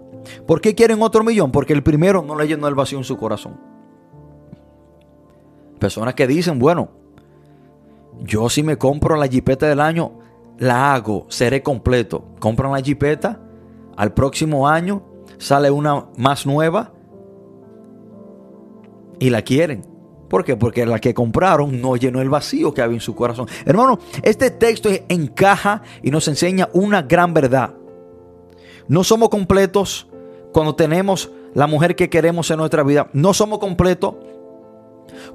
[0.47, 1.51] ¿Por qué quieren otro millón?
[1.51, 3.59] Porque el primero no le llenó el vacío en su corazón.
[5.77, 6.87] Personas que dicen, bueno,
[8.21, 10.19] yo si me compro la jipeta del año,
[10.57, 12.25] la hago, seré completo.
[12.39, 13.39] Compran la jipeta,
[13.95, 15.03] al próximo año
[15.37, 16.91] sale una más nueva
[19.19, 19.85] y la quieren.
[20.29, 20.55] ¿Por qué?
[20.55, 23.47] Porque la que compraron no llenó el vacío que había en su corazón.
[23.65, 27.73] Hermano, este texto encaja y nos enseña una gran verdad.
[28.87, 30.07] No somos completos
[30.53, 33.09] cuando tenemos la mujer que queremos en nuestra vida.
[33.13, 34.15] No somos completos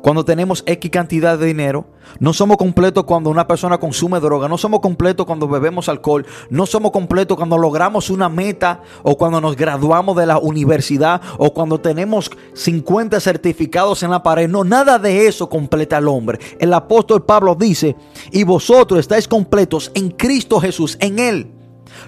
[0.02, 1.86] cuando tenemos X cantidad de dinero.
[2.18, 4.48] No somos completos cuando una persona consume droga.
[4.48, 6.26] No somos completos cuando bebemos alcohol.
[6.50, 11.52] No somos completos cuando logramos una meta o cuando nos graduamos de la universidad o
[11.52, 14.48] cuando tenemos 50 certificados en la pared.
[14.48, 16.38] No, nada de eso completa al hombre.
[16.58, 17.96] El apóstol Pablo dice,
[18.30, 21.50] y vosotros estáis completos en Cristo Jesús, en Él.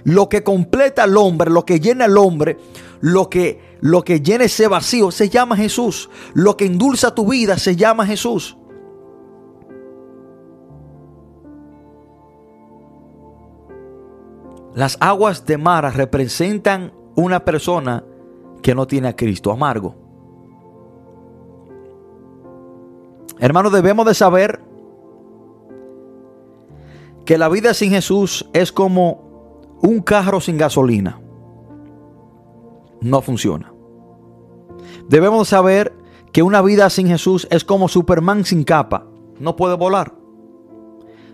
[0.04, 2.58] Lo que completa al hombre, lo que llena al hombre,
[3.00, 6.08] lo que, lo que llena ese vacío se llama Jesús.
[6.34, 8.56] Lo que endulza tu vida se llama Jesús.
[14.74, 18.04] Las aguas de Mara representan una persona
[18.62, 19.94] que no tiene a Cristo, amargo.
[23.38, 24.60] Hermanos, debemos de saber
[27.24, 31.20] que la vida sin Jesús es como un carro sin gasolina.
[33.06, 33.72] No funciona.
[35.08, 35.94] Debemos saber
[36.32, 39.06] que una vida sin Jesús es como Superman sin capa.
[39.38, 40.12] No puede volar.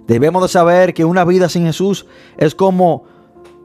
[0.07, 2.07] Debemos de saber que una vida sin Jesús
[2.37, 3.05] es como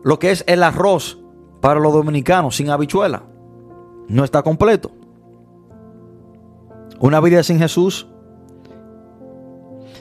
[0.05, 1.19] lo que es el arroz
[1.59, 3.23] para los dominicanos sin habichuela.
[4.07, 4.91] No está completo.
[7.01, 8.07] Una vida sin Jesús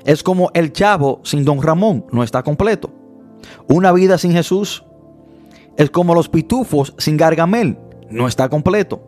[0.05, 2.07] es como el chavo sin don Ramón.
[2.13, 2.93] No está completo.
[3.67, 4.85] Una vida sin Jesús
[5.77, 7.81] es como los pitufos sin Gargamel.
[8.11, 9.01] No está completo.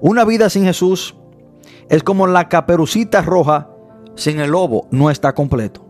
[0.00, 1.16] Una vida sin Jesús
[1.88, 3.70] es como la caperucita roja
[4.14, 4.88] sin el lobo.
[4.90, 5.84] No está completo.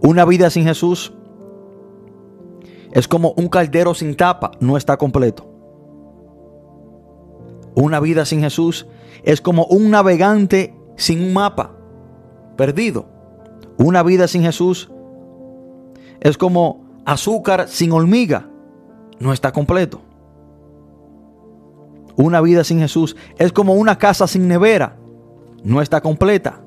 [0.00, 1.12] Una vida sin Jesús
[2.92, 4.52] es como un caldero sin tapa.
[4.60, 5.46] No está completo.
[7.74, 8.86] Una vida sin Jesús
[9.22, 11.76] es como un navegante sin un mapa.
[12.56, 13.06] Perdido.
[13.76, 14.90] Una vida sin Jesús
[16.20, 18.48] es como azúcar sin hormiga.
[19.18, 20.00] No está completo.
[22.16, 24.96] Una vida sin Jesús es como una casa sin nevera.
[25.62, 26.60] No está completa.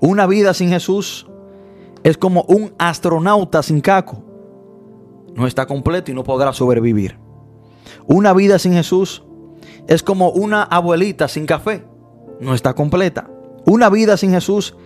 [0.00, 1.26] Una vida sin Jesús
[2.02, 4.22] es como un astronauta sin caco.
[5.34, 7.18] No está completo y no podrá sobrevivir.
[8.06, 9.24] Una vida sin Jesús
[9.86, 11.84] es como una abuelita sin café.
[12.40, 13.28] No está completa.
[13.66, 14.76] Una vida sin Jesús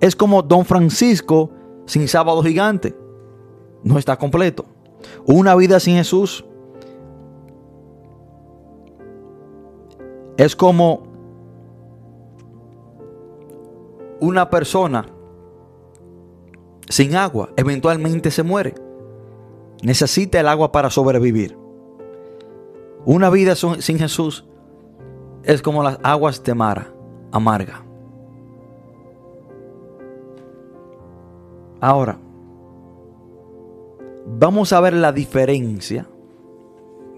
[0.00, 1.50] es como Don Francisco
[1.86, 2.94] sin sábado gigante.
[3.82, 4.66] No está completo.
[5.26, 6.44] Una vida sin Jesús
[10.36, 11.02] es como
[14.20, 15.06] una persona
[16.88, 17.50] sin agua.
[17.56, 18.74] Eventualmente se muere.
[19.82, 21.56] Necesita el agua para sobrevivir.
[23.04, 24.44] Una vida sin Jesús
[25.44, 26.92] es como las aguas de Mara,
[27.30, 27.84] amarga.
[31.80, 32.18] Ahora,
[34.26, 36.06] vamos a ver la diferencia.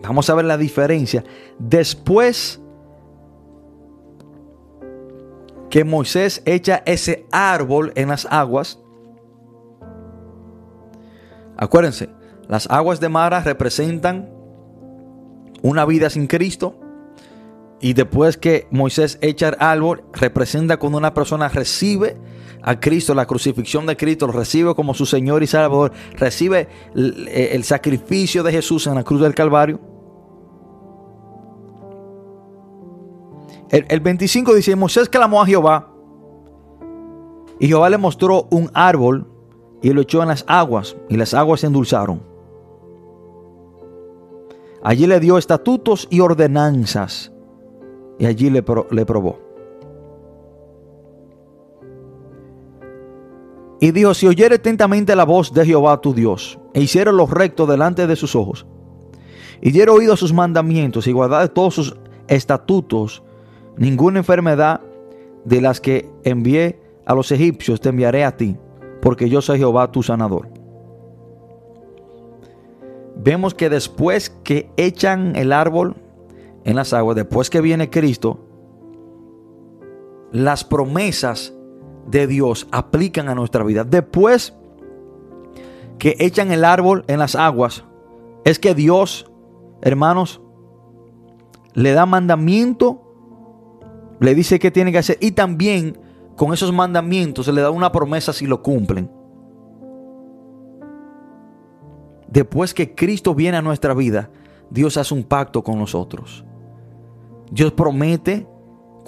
[0.03, 1.25] Vamos a ver la diferencia
[1.59, 2.61] después
[5.71, 8.79] que Moisés echa ese árbol en las aguas.
[11.57, 12.09] Acuérdense,
[12.49, 14.31] las aguas de Mara representan
[15.63, 16.79] una vida sin Cristo.
[17.81, 22.17] Y después que Moisés echa el árbol, representa cuando una persona recibe
[22.63, 27.29] a Cristo, la crucifixión de Cristo, lo recibe como su Señor y Salvador, recibe el,
[27.29, 29.81] el, sacrificio de Jesús en la cruz del Calvario.
[33.71, 35.93] El, el 25 dice, Moisés clamó a Jehová
[37.59, 39.27] y Jehová le mostró un árbol
[39.83, 42.23] y lo echó en las aguas y las aguas se endulzaron.
[44.83, 47.33] Allí le dio estatutos y ordenanzas
[48.19, 49.39] y allí le, pro, le probó.
[53.81, 57.65] Y dijo, si oyere atentamente la voz de Jehová tu Dios, e hiciere lo recto
[57.67, 58.67] delante de sus ojos,
[59.61, 61.97] y diere oído a sus mandamientos, y guardare todos sus
[62.27, 63.23] estatutos,
[63.79, 64.81] ninguna enfermedad
[65.45, 68.57] de las que envié a los egipcios te enviaré a ti,
[69.01, 70.49] porque yo soy Jehová tu sanador.
[73.17, 75.97] Vemos que después que echan el árbol
[76.65, 78.39] en las aguas, después que viene Cristo,
[80.31, 81.55] las promesas
[82.07, 83.85] de Dios aplican a nuestra vida.
[83.85, 84.55] Después
[85.99, 87.85] que echan el árbol en las aguas,
[88.45, 89.31] es que Dios,
[89.83, 90.41] hermanos,
[91.75, 93.08] le da mandamiento,
[94.21, 95.99] le dice qué tiene que hacer y también
[96.37, 99.11] con esos mandamientos se le da una promesa si lo cumplen.
[102.29, 104.31] Después que Cristo viene a nuestra vida,
[104.71, 106.45] Dios hace un pacto con nosotros.
[107.51, 108.47] Dios promete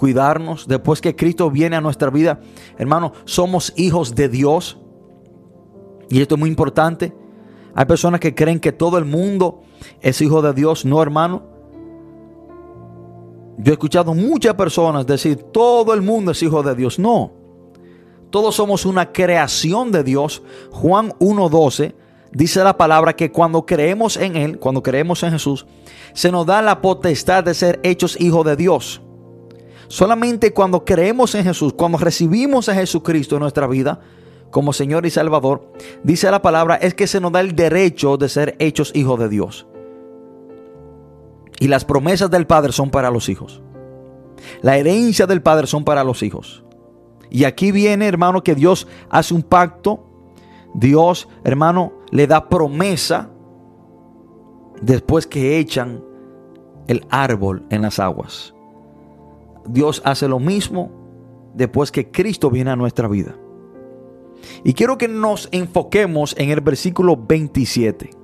[0.01, 0.67] cuidarnos.
[0.67, 2.39] Después que Cristo viene a nuestra vida,
[2.79, 4.79] hermano, somos hijos de Dios.
[6.09, 7.13] Y esto es muy importante.
[7.75, 9.61] Hay personas que creen que todo el mundo
[10.01, 10.85] es hijo de Dios.
[10.85, 11.50] No, hermano.
[13.57, 16.97] Yo he escuchado muchas personas decir, todo el mundo es hijo de Dios.
[16.99, 17.31] No.
[18.29, 20.41] Todos somos una creación de Dios.
[20.71, 21.93] Juan 1.12
[22.31, 25.65] dice la palabra que cuando creemos en Él, cuando creemos en Jesús,
[26.13, 29.01] se nos da la potestad de ser hechos hijos de Dios.
[29.89, 33.99] Solamente cuando creemos en Jesús, cuando recibimos a Jesucristo en nuestra vida
[34.49, 35.73] como Señor y Salvador,
[36.03, 39.27] dice la palabra, es que se nos da el derecho de ser hechos hijos de
[39.27, 39.67] Dios.
[41.61, 43.61] Y las promesas del Padre son para los hijos.
[44.63, 46.63] La herencia del Padre son para los hijos.
[47.29, 50.03] Y aquí viene, hermano, que Dios hace un pacto.
[50.73, 53.29] Dios, hermano, le da promesa
[54.81, 56.03] después que echan
[56.87, 58.55] el árbol en las aguas.
[59.67, 60.89] Dios hace lo mismo
[61.53, 63.35] después que Cristo viene a nuestra vida.
[64.63, 68.20] Y quiero que nos enfoquemos en el versículo 27.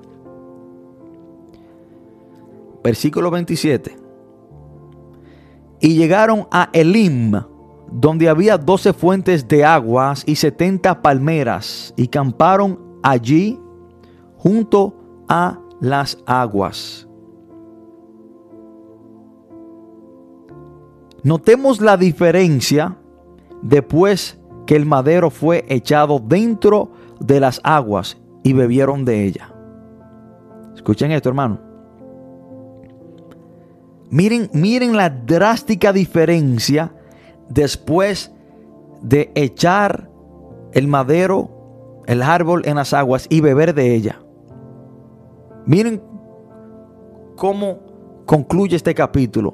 [2.87, 3.97] Versículo 27.
[5.81, 7.33] Y llegaron a Elim,
[7.91, 13.59] donde había doce fuentes de aguas y setenta palmeras, y camparon allí
[14.37, 17.09] junto a las aguas.
[21.23, 22.95] Notemos la diferencia
[23.63, 29.53] después que el madero fue echado dentro de las aguas y bebieron de ella.
[30.73, 31.66] Escuchen esto, hermano.
[34.09, 36.93] Miren, miren la drástica diferencia
[37.49, 38.31] después
[39.01, 40.09] de echar
[40.71, 44.21] el madero, el árbol en las aguas y beber de ella.
[45.65, 46.01] Miren
[47.35, 47.79] cómo
[48.25, 49.53] concluye este capítulo.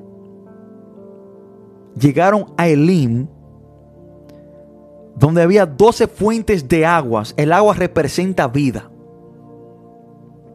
[1.99, 3.27] Llegaron a Elim,
[5.15, 7.33] donde había 12 fuentes de aguas.
[7.37, 8.89] El agua representa vida.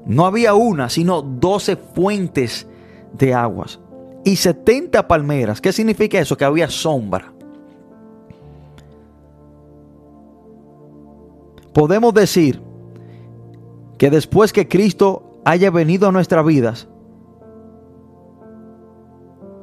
[0.05, 2.67] No había una, sino 12 fuentes
[3.13, 3.81] de aguas.
[4.29, 5.59] Y 70 palmeras.
[5.59, 6.37] ¿Qué significa eso?
[6.37, 7.33] Que había sombra.
[11.73, 12.61] Podemos decir
[13.97, 16.89] que después que Cristo haya venido a nuestras vidas,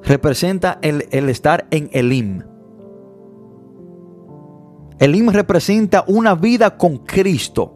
[0.02, 2.42] representa el, el estar en Elim.
[4.98, 7.72] Elim representa una vida con Cristo,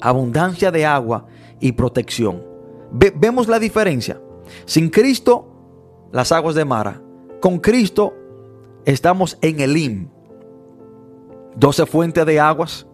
[0.00, 1.26] abundancia de agua
[1.60, 2.42] y protección.
[2.90, 4.18] vemos la diferencia.
[4.64, 5.55] Sin Cristo,
[6.12, 7.00] las aguas de Mara.
[7.40, 8.14] Con Cristo,
[8.84, 10.08] estamos en Elim.
[11.56, 12.86] 12 fuentes de aguas,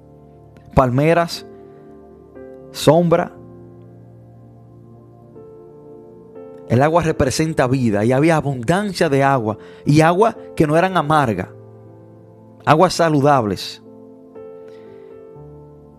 [0.75, 1.47] palmeras,
[2.71, 3.33] sombra.
[6.69, 11.49] El agua representa vida y había abundancia de agua y agua que no eran amargas
[12.65, 13.83] aguas saludables.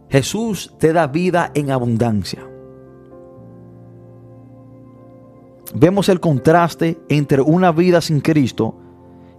[0.10, 2.48] Jesús te da vida en abundancia.
[5.76, 8.76] Vemos el contraste entre una vida sin Cristo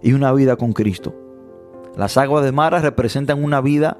[0.01, 1.13] y una vida con Cristo.
[1.95, 3.97] Las aguas de Mara representan una vida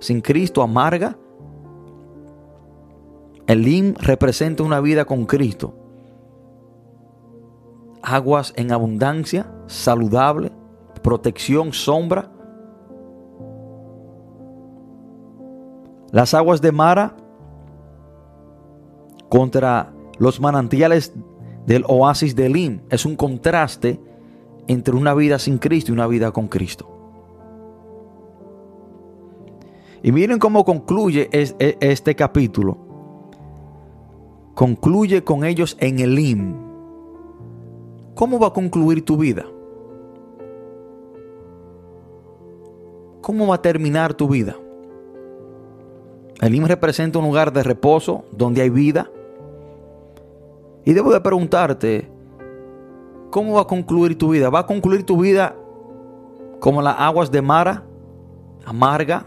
[0.00, 1.18] sin Cristo amarga.
[3.46, 5.74] El Lim representa una vida con Cristo.
[8.02, 10.52] Aguas en abundancia, saludable,
[11.02, 12.30] protección, sombra.
[16.10, 17.16] Las aguas de Mara
[19.28, 21.12] contra los manantiales
[21.66, 24.00] del oasis de Elim es un contraste
[24.68, 26.88] entre una vida sin Cristo y una vida con Cristo.
[30.02, 32.78] Y miren cómo concluye e, este capítulo.
[34.54, 36.54] Concluye con ellos en Elim.
[38.14, 39.44] ¿Cómo va a concluir tu vida?
[43.20, 44.56] ¿Cómo va a terminar tu vida?
[46.40, 49.10] Elim representa un lugar de reposo donde hay vida.
[50.86, 52.08] Y debo de preguntarte,
[53.30, 54.48] ¿cómo va a concluir tu vida?
[54.50, 55.56] ¿Va a concluir tu vida
[56.60, 57.82] como las aguas de Mara,
[58.64, 59.26] amarga?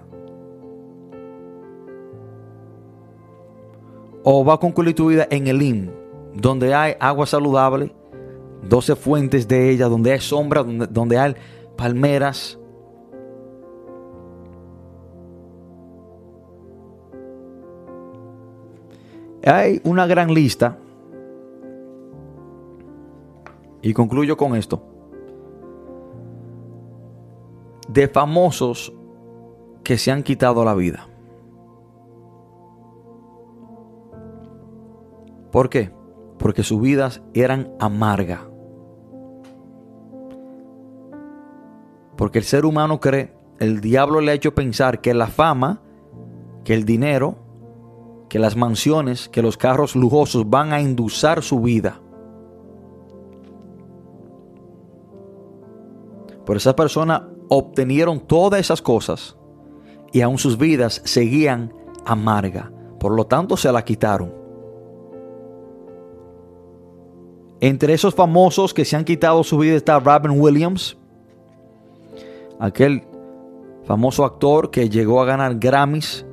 [4.24, 5.92] ¿O va a concluir tu vida en Elim,
[6.34, 7.94] donde hay agua saludable,
[8.70, 11.36] 12 fuentes de ella, donde hay sombra, donde, donde hay
[11.76, 12.58] palmeras.
[19.44, 20.78] Hay una gran lista.
[23.82, 24.84] Y concluyo con esto.
[27.88, 28.94] De famosos
[29.84, 31.08] que se han quitado la vida.
[35.52, 35.92] ¿Por qué?
[36.38, 38.42] Porque sus vidas eran amargas.
[42.16, 45.82] Porque el ser humano cree, el diablo le ha hecho pensar que la fama,
[46.64, 47.38] que el dinero,
[48.30, 52.02] que las mansiones, que los carros lujosos van a endulzar su vida.
[56.50, 59.38] Pero esas personas obtenieron todas esas cosas
[60.12, 61.72] y aún sus vidas seguían
[62.06, 62.72] amarga.
[63.00, 64.34] Por lo tanto, se la quitaron.
[67.60, 70.98] Entre esos famosos que se han quitado su vida está Robin Williams,
[72.60, 73.04] aquel
[73.84, 76.26] famoso actor que llegó a ganar Grammys.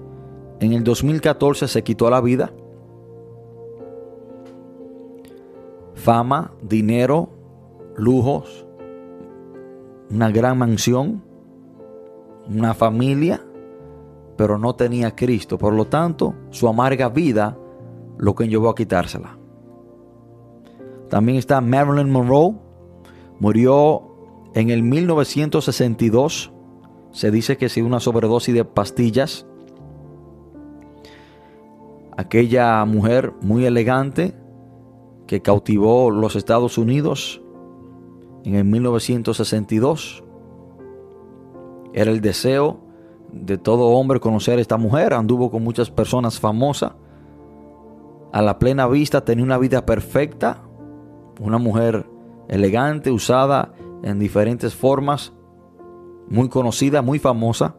[0.60, 2.54] En el 2014 se quitó la vida.
[5.94, 7.28] Fama, dinero,
[7.98, 8.65] lujos,
[10.10, 11.22] una gran mansión,
[12.48, 13.44] una familia,
[14.36, 15.58] pero no tenía Cristo.
[15.58, 17.56] Por lo tanto, su amarga vida
[18.18, 19.38] lo que llevó a quitársela.
[21.08, 22.54] También está Marilyn Monroe.
[23.38, 24.02] Murió
[24.54, 26.52] en el 1962.
[27.12, 29.46] Se dice que sí, una sobredosis de pastillas.
[32.16, 34.34] Aquella mujer muy elegante
[35.26, 37.42] que cautivó los Estados Unidos
[38.46, 40.22] en el 1962.
[41.92, 42.78] Era el deseo
[43.32, 45.14] de todo hombre conocer a esta mujer.
[45.14, 46.92] Anduvo con muchas personas famosas.
[48.32, 50.62] A la plena vista tenía una vida perfecta.
[51.40, 52.06] Una mujer
[52.48, 53.74] elegante, usada
[54.04, 55.32] en diferentes formas.
[56.28, 57.74] Muy conocida, muy famosa.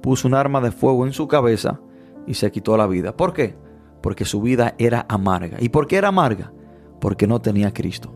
[0.00, 1.80] puso un arma de fuego en su cabeza
[2.26, 3.16] y se quitó la vida.
[3.16, 3.54] ¿Por qué?
[4.00, 5.58] Porque su vida era amarga.
[5.60, 6.52] ¿Y por qué era amarga?
[7.00, 8.12] Porque no tenía Cristo.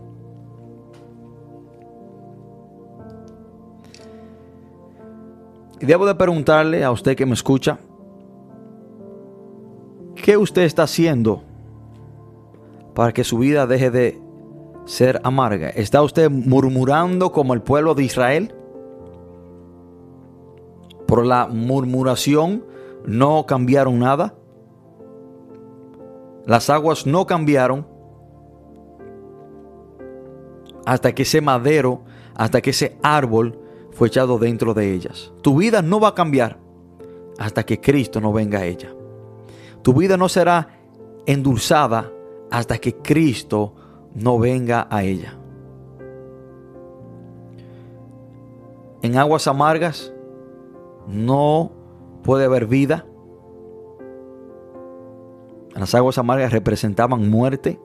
[5.81, 7.79] Y debo de preguntarle a usted que me escucha,
[10.15, 11.43] ¿qué usted está haciendo
[12.95, 14.26] para que su vida deje de
[14.87, 15.69] ser amarga?
[15.69, 18.55] ¿Está usted murmurando como el pueblo de Israel?
[21.07, 22.65] Por la murmuración
[23.05, 24.35] no cambiaron nada.
[26.47, 27.87] Las aguas no cambiaron
[30.87, 32.03] hasta que ese madero,
[32.35, 33.59] hasta que ese árbol
[33.93, 35.33] fue echado dentro de ellas.
[35.43, 36.59] Tu vida no va a cambiar
[37.39, 38.95] hasta que Cristo no venga a ella.
[39.83, 40.81] Tu vida no será
[41.27, 42.11] endulzada
[42.51, 43.75] hasta que Cristo
[44.17, 45.35] no venga a ella.
[49.03, 50.13] En aguas amargas
[51.07, 51.71] no
[52.23, 53.07] puede haber vida.
[55.75, 57.79] Las aguas amargas representaban muerte.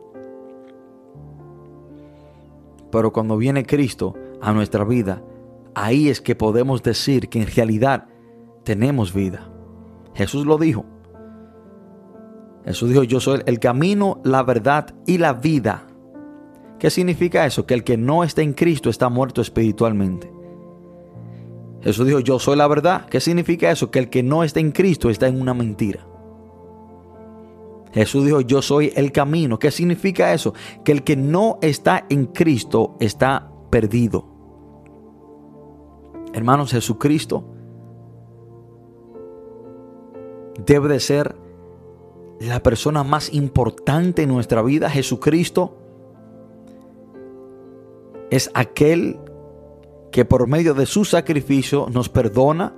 [2.92, 5.22] Pero cuando viene Cristo a nuestra vida,
[5.76, 8.08] ahí es que podemos decir que en realidad
[8.64, 9.50] tenemos vida.
[10.14, 10.86] Jesús lo dijo.
[12.66, 15.88] Jesús dijo, yo soy el camino, la verdad y la vida.
[16.82, 17.68] ¿Qué significa eso?
[17.68, 20.34] Que el que no está en Cristo está muerto espiritualmente.
[21.84, 23.06] Jesús dijo, yo soy la verdad.
[23.06, 23.92] ¿Qué significa eso?
[23.92, 26.08] Que el que no está en Cristo está en una mentira.
[27.94, 29.60] Jesús dijo, yo soy el camino.
[29.60, 30.56] ¿Qué significa eso?
[30.84, 34.26] Que el que no está en Cristo está perdido.
[36.34, 37.46] Hermanos, Jesucristo
[40.66, 41.36] debe de ser
[42.40, 44.90] la persona más importante en nuestra vida.
[44.90, 45.78] Jesucristo
[48.32, 49.20] es aquel
[50.12, 52.74] que por medio de su sacrificio nos perdona.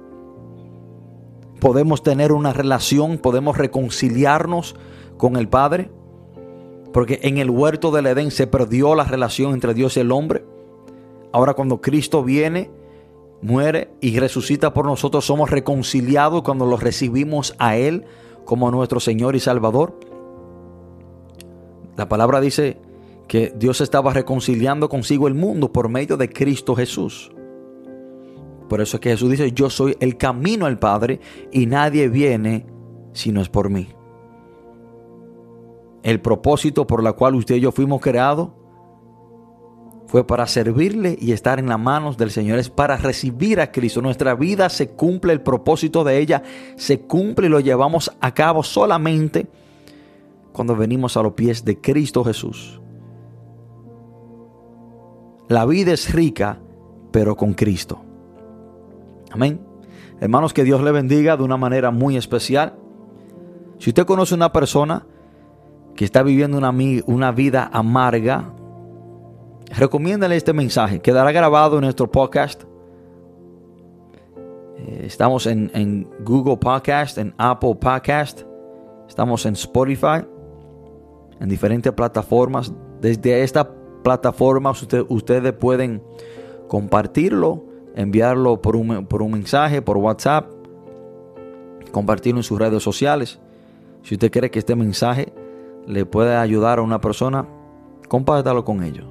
[1.60, 4.76] Podemos tener una relación, podemos reconciliarnos
[5.16, 5.90] con el Padre.
[6.92, 10.44] Porque en el huerto del Edén se perdió la relación entre Dios y el hombre.
[11.32, 12.70] Ahora cuando Cristo viene,
[13.42, 18.06] muere y resucita por nosotros, somos reconciliados cuando lo recibimos a Él
[18.46, 20.00] como nuestro Señor y Salvador.
[21.96, 22.78] La palabra dice
[23.34, 27.32] que Dios estaba reconciliando consigo el mundo por medio de Cristo Jesús.
[28.70, 31.20] Por eso es que Jesús dice, yo soy el camino al Padre
[31.52, 32.68] y nadie viene
[33.12, 33.88] si no es por mí.
[36.04, 38.50] El propósito por la cual usted y yo fuimos creados
[40.06, 44.00] fue para servirle y estar en las manos del Señor, es para recibir a Cristo.
[44.04, 46.44] Nuestra vida se cumple, el propósito de ella
[46.76, 49.48] se cumple y lo llevamos a cabo solamente
[50.52, 52.80] cuando venimos a los pies de Cristo Jesús.
[55.54, 56.58] La vida es rica,
[57.12, 58.02] pero con Cristo.
[59.30, 59.62] Amén.
[60.20, 62.74] Hermanos, que Dios le bendiga de una manera muy especial.
[63.78, 65.06] Si usted conoce una persona
[65.96, 66.74] que está viviendo una,
[67.06, 68.52] una vida amarga,
[69.78, 71.02] recomiéndale este mensaje.
[71.02, 72.64] Quedará grabado en nuestro podcast.
[74.78, 78.42] Eh, estamos en, en, Google Podcast, en Apple Podcast.
[79.08, 80.26] Estamos en Spotify,
[81.40, 82.74] en diferentes plataformas.
[83.02, 86.04] Desde esta plataforma usted, ustedes pueden
[86.68, 90.50] compartirlo enviarlo por un, por un mensaje, por WhatsApp,
[91.92, 93.40] compartirlo en sus redes sociales.
[94.02, 95.34] Si usted cree que este mensaje
[95.88, 97.48] le puede ayudar a una persona,
[98.08, 99.06] compártalo con ellos.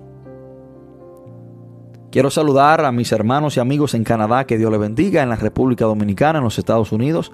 [2.10, 5.36] Quiero saludar a mis hermanos y amigos en Canadá, que Dios les bendiga, en la
[5.36, 7.32] República Dominicana, en los Estados Unidos.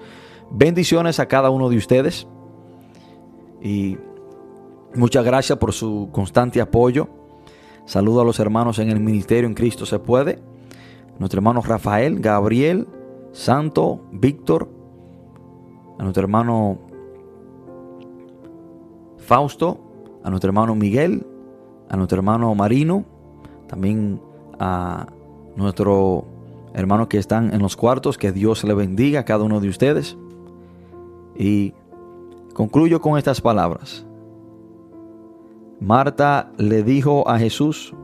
[0.51, 2.27] Bendiciones a cada uno de ustedes.
[3.61, 3.97] Y
[4.95, 7.09] muchas gracias por su constante apoyo.
[7.89, 10.37] Saludo a los hermanos en el ministerio en Cristo se puede.
[11.17, 12.87] Nuestro hermano Rafael, Gabriel,
[13.31, 14.69] Santo, Víctor,
[15.97, 16.77] a nuestro hermano
[19.17, 19.79] Fausto,
[20.23, 21.25] a nuestro hermano Miguel,
[21.89, 23.05] a nuestro hermano Marino,
[23.67, 24.21] también
[24.59, 25.07] a
[25.55, 26.25] nuestros
[26.75, 30.15] hermanos que están en los cuartos, que Dios le bendiga a cada uno de ustedes.
[31.35, 31.73] Y
[32.53, 34.05] concluyo con estas palabras.
[35.79, 37.95] Marta le dijo a Jesús,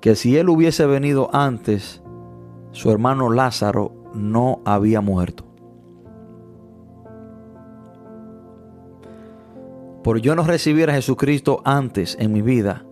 [0.00, 2.02] que si él hubiese venido antes,
[2.72, 5.44] su hermano Lázaro no había muerto.
[10.02, 12.84] Por yo no recibir a Jesucristo antes en mi vida,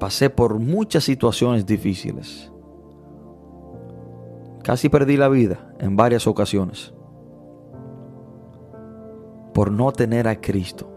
[0.00, 2.50] pasé por muchas situaciones difíciles.
[4.64, 6.92] Casi perdí la vida en varias ocasiones
[9.54, 10.89] por no tener a Cristo.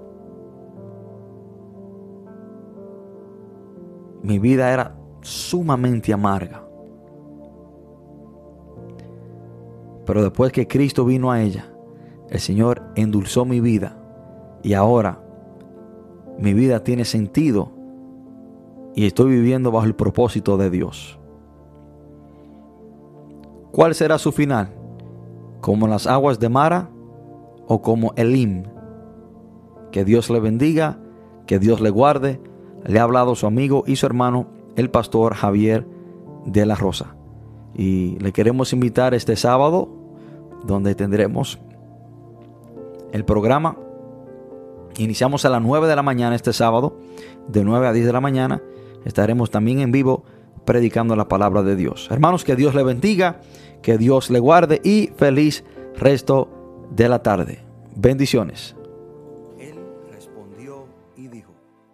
[4.23, 6.63] Mi vida era sumamente amarga.
[10.05, 11.65] Pero después que Cristo vino a ella,
[12.29, 13.97] el Señor endulzó mi vida
[14.63, 15.21] y ahora
[16.39, 17.71] mi vida tiene sentido
[18.95, 21.19] y estoy viviendo bajo el propósito de Dios.
[23.71, 24.73] ¿Cuál será su final?
[25.61, 26.89] ¿Como las aguas de Mara
[27.67, 28.63] o como Elim?
[29.91, 30.99] Que Dios le bendiga,
[31.45, 32.39] que Dios le guarde
[32.85, 35.85] le ha hablado su amigo y su hermano, el pastor Javier
[36.45, 37.15] de la Rosa.
[37.75, 39.89] Y le queremos invitar este sábado,
[40.65, 41.59] donde tendremos
[43.11, 43.77] el programa.
[44.97, 46.97] Iniciamos a las 9 de la mañana este sábado,
[47.47, 48.61] de 9 a 10 de la mañana.
[49.05, 50.23] Estaremos también en vivo
[50.65, 52.07] predicando la palabra de Dios.
[52.11, 53.41] Hermanos, que Dios le bendiga,
[53.81, 55.63] que Dios le guarde y feliz
[55.95, 56.49] resto
[56.91, 57.59] de la tarde.
[57.95, 58.75] Bendiciones.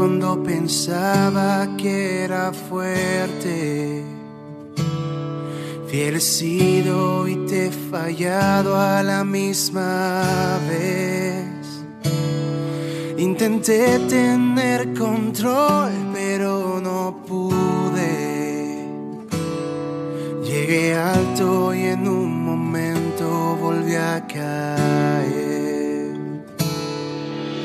[0.00, 4.02] Cuando pensaba que era fuerte.
[5.88, 11.44] Fiel sido y te he fallado a la misma vez.
[13.18, 18.88] Intenté tener control, pero no pude.
[20.42, 26.16] Llegué alto y en un momento volví a caer.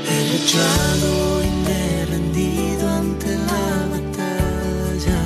[0.10, 1.45] He luchado
[2.38, 5.20] ante la batalla.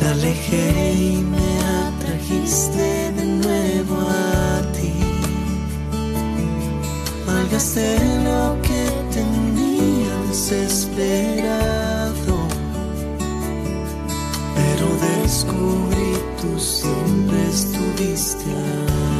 [0.00, 4.94] La alejé y me atrajiste de nuevo a ti.
[7.26, 8.82] Malgasté lo que
[9.12, 11.56] tenía desesperado.
[14.54, 19.11] Pero descubrí tú siempre estuviste ahí.